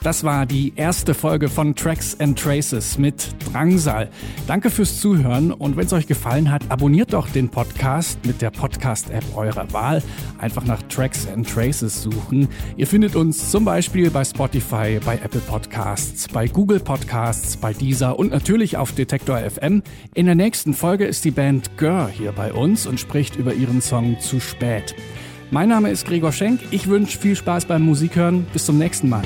Das 0.03 0.23
war 0.23 0.47
die 0.47 0.73
erste 0.75 1.13
Folge 1.13 1.47
von 1.47 1.75
Tracks 1.75 2.19
and 2.19 2.37
Traces 2.37 2.97
mit 2.97 3.35
Drangsal. 3.45 4.09
Danke 4.47 4.71
fürs 4.71 4.99
Zuhören 4.99 5.51
und 5.51 5.77
wenn 5.77 5.85
es 5.85 5.93
euch 5.93 6.07
gefallen 6.07 6.49
hat, 6.49 6.63
abonniert 6.69 7.13
doch 7.13 7.29
den 7.29 7.49
Podcast 7.49 8.17
mit 8.25 8.41
der 8.41 8.49
Podcast-App 8.49 9.23
eurer 9.35 9.71
Wahl. 9.73 10.01
Einfach 10.39 10.65
nach 10.65 10.81
Tracks 10.89 11.27
and 11.27 11.47
Traces 11.47 12.01
suchen. 12.01 12.47
Ihr 12.77 12.87
findet 12.87 13.15
uns 13.15 13.51
zum 13.51 13.63
Beispiel 13.63 14.09
bei 14.09 14.23
Spotify, 14.25 14.99
bei 15.05 15.19
Apple 15.23 15.41
Podcasts, 15.41 16.27
bei 16.27 16.47
Google 16.47 16.79
Podcasts, 16.79 17.55
bei 17.55 17.71
Deezer 17.71 18.17
und 18.17 18.31
natürlich 18.31 18.77
auf 18.77 18.93
Detektor 18.93 19.37
FM. 19.37 19.83
In 20.15 20.25
der 20.25 20.33
nächsten 20.35 20.73
Folge 20.73 21.05
ist 21.05 21.25
die 21.25 21.31
Band 21.31 21.77
Gör 21.77 22.07
hier 22.07 22.31
bei 22.31 22.53
uns 22.53 22.87
und 22.87 22.99
spricht 22.99 23.35
über 23.35 23.53
ihren 23.53 23.83
Song 23.83 24.19
Zu 24.19 24.39
spät. 24.39 24.95
Mein 25.51 25.69
Name 25.69 25.91
ist 25.91 26.07
Gregor 26.07 26.31
Schenk. 26.31 26.59
Ich 26.71 26.87
wünsche 26.87 27.19
viel 27.19 27.35
Spaß 27.35 27.65
beim 27.65 27.83
Musikhören. 27.83 28.47
Bis 28.51 28.65
zum 28.65 28.79
nächsten 28.79 29.09
Mal. 29.09 29.21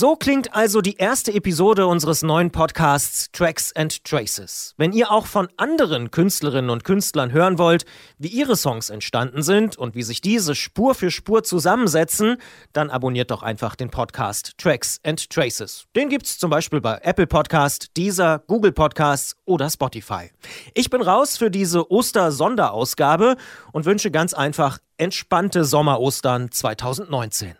So 0.00 0.16
klingt 0.16 0.54
also 0.54 0.80
die 0.80 0.96
erste 0.96 1.30
Episode 1.34 1.86
unseres 1.86 2.22
neuen 2.22 2.50
Podcasts 2.50 3.28
Tracks 3.32 3.70
and 3.76 4.02
Traces. 4.02 4.72
Wenn 4.78 4.94
ihr 4.94 5.10
auch 5.10 5.26
von 5.26 5.48
anderen 5.58 6.10
Künstlerinnen 6.10 6.70
und 6.70 6.84
Künstlern 6.84 7.32
hören 7.32 7.58
wollt, 7.58 7.84
wie 8.16 8.28
ihre 8.28 8.56
Songs 8.56 8.88
entstanden 8.88 9.42
sind 9.42 9.76
und 9.76 9.94
wie 9.94 10.02
sich 10.02 10.22
diese 10.22 10.54
Spur 10.54 10.94
für 10.94 11.10
Spur 11.10 11.42
zusammensetzen, 11.42 12.38
dann 12.72 12.88
abonniert 12.88 13.30
doch 13.30 13.42
einfach 13.42 13.76
den 13.76 13.90
Podcast 13.90 14.56
Tracks 14.56 15.00
and 15.04 15.28
Traces. 15.28 15.84
Den 15.94 16.08
gibt's 16.08 16.38
zum 16.38 16.48
Beispiel 16.48 16.80
bei 16.80 16.98
Apple 17.02 17.26
Podcast, 17.26 17.94
Deezer, 17.98 18.42
Google 18.46 18.72
Podcasts 18.72 19.36
oder 19.44 19.68
Spotify. 19.68 20.30
Ich 20.72 20.88
bin 20.88 21.02
raus 21.02 21.36
für 21.36 21.50
diese 21.50 21.90
Oster-Sonderausgabe 21.90 23.36
und 23.72 23.84
wünsche 23.84 24.10
ganz 24.10 24.32
einfach 24.32 24.78
entspannte 25.00 25.64
Sommer-Ostern 25.64 26.52
2019. 26.52 27.54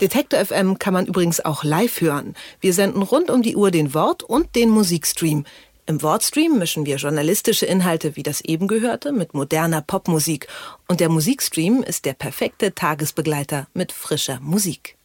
Detektor 0.00 0.44
FM 0.44 0.80
kann 0.80 0.92
man 0.92 1.06
übrigens 1.06 1.44
auch 1.44 1.62
live 1.62 2.00
hören. 2.00 2.34
Wir 2.60 2.74
senden 2.74 3.02
rund 3.02 3.30
um 3.30 3.42
die 3.42 3.54
Uhr 3.54 3.70
den 3.70 3.94
Wort- 3.94 4.24
und 4.24 4.56
den 4.56 4.68
Musikstream. 4.68 5.44
Im 5.86 6.02
Wortstream 6.02 6.58
mischen 6.58 6.84
wir 6.84 6.96
journalistische 6.96 7.66
Inhalte 7.66 8.16
wie 8.16 8.24
das 8.24 8.40
eben 8.40 8.66
gehörte 8.66 9.12
mit 9.12 9.32
moderner 9.32 9.80
Popmusik. 9.80 10.48
Und 10.88 10.98
der 10.98 11.08
Musikstream 11.08 11.84
ist 11.84 12.04
der 12.04 12.14
perfekte 12.14 12.74
Tagesbegleiter 12.74 13.68
mit 13.74 13.92
frischer 13.92 14.40
Musik. 14.40 14.96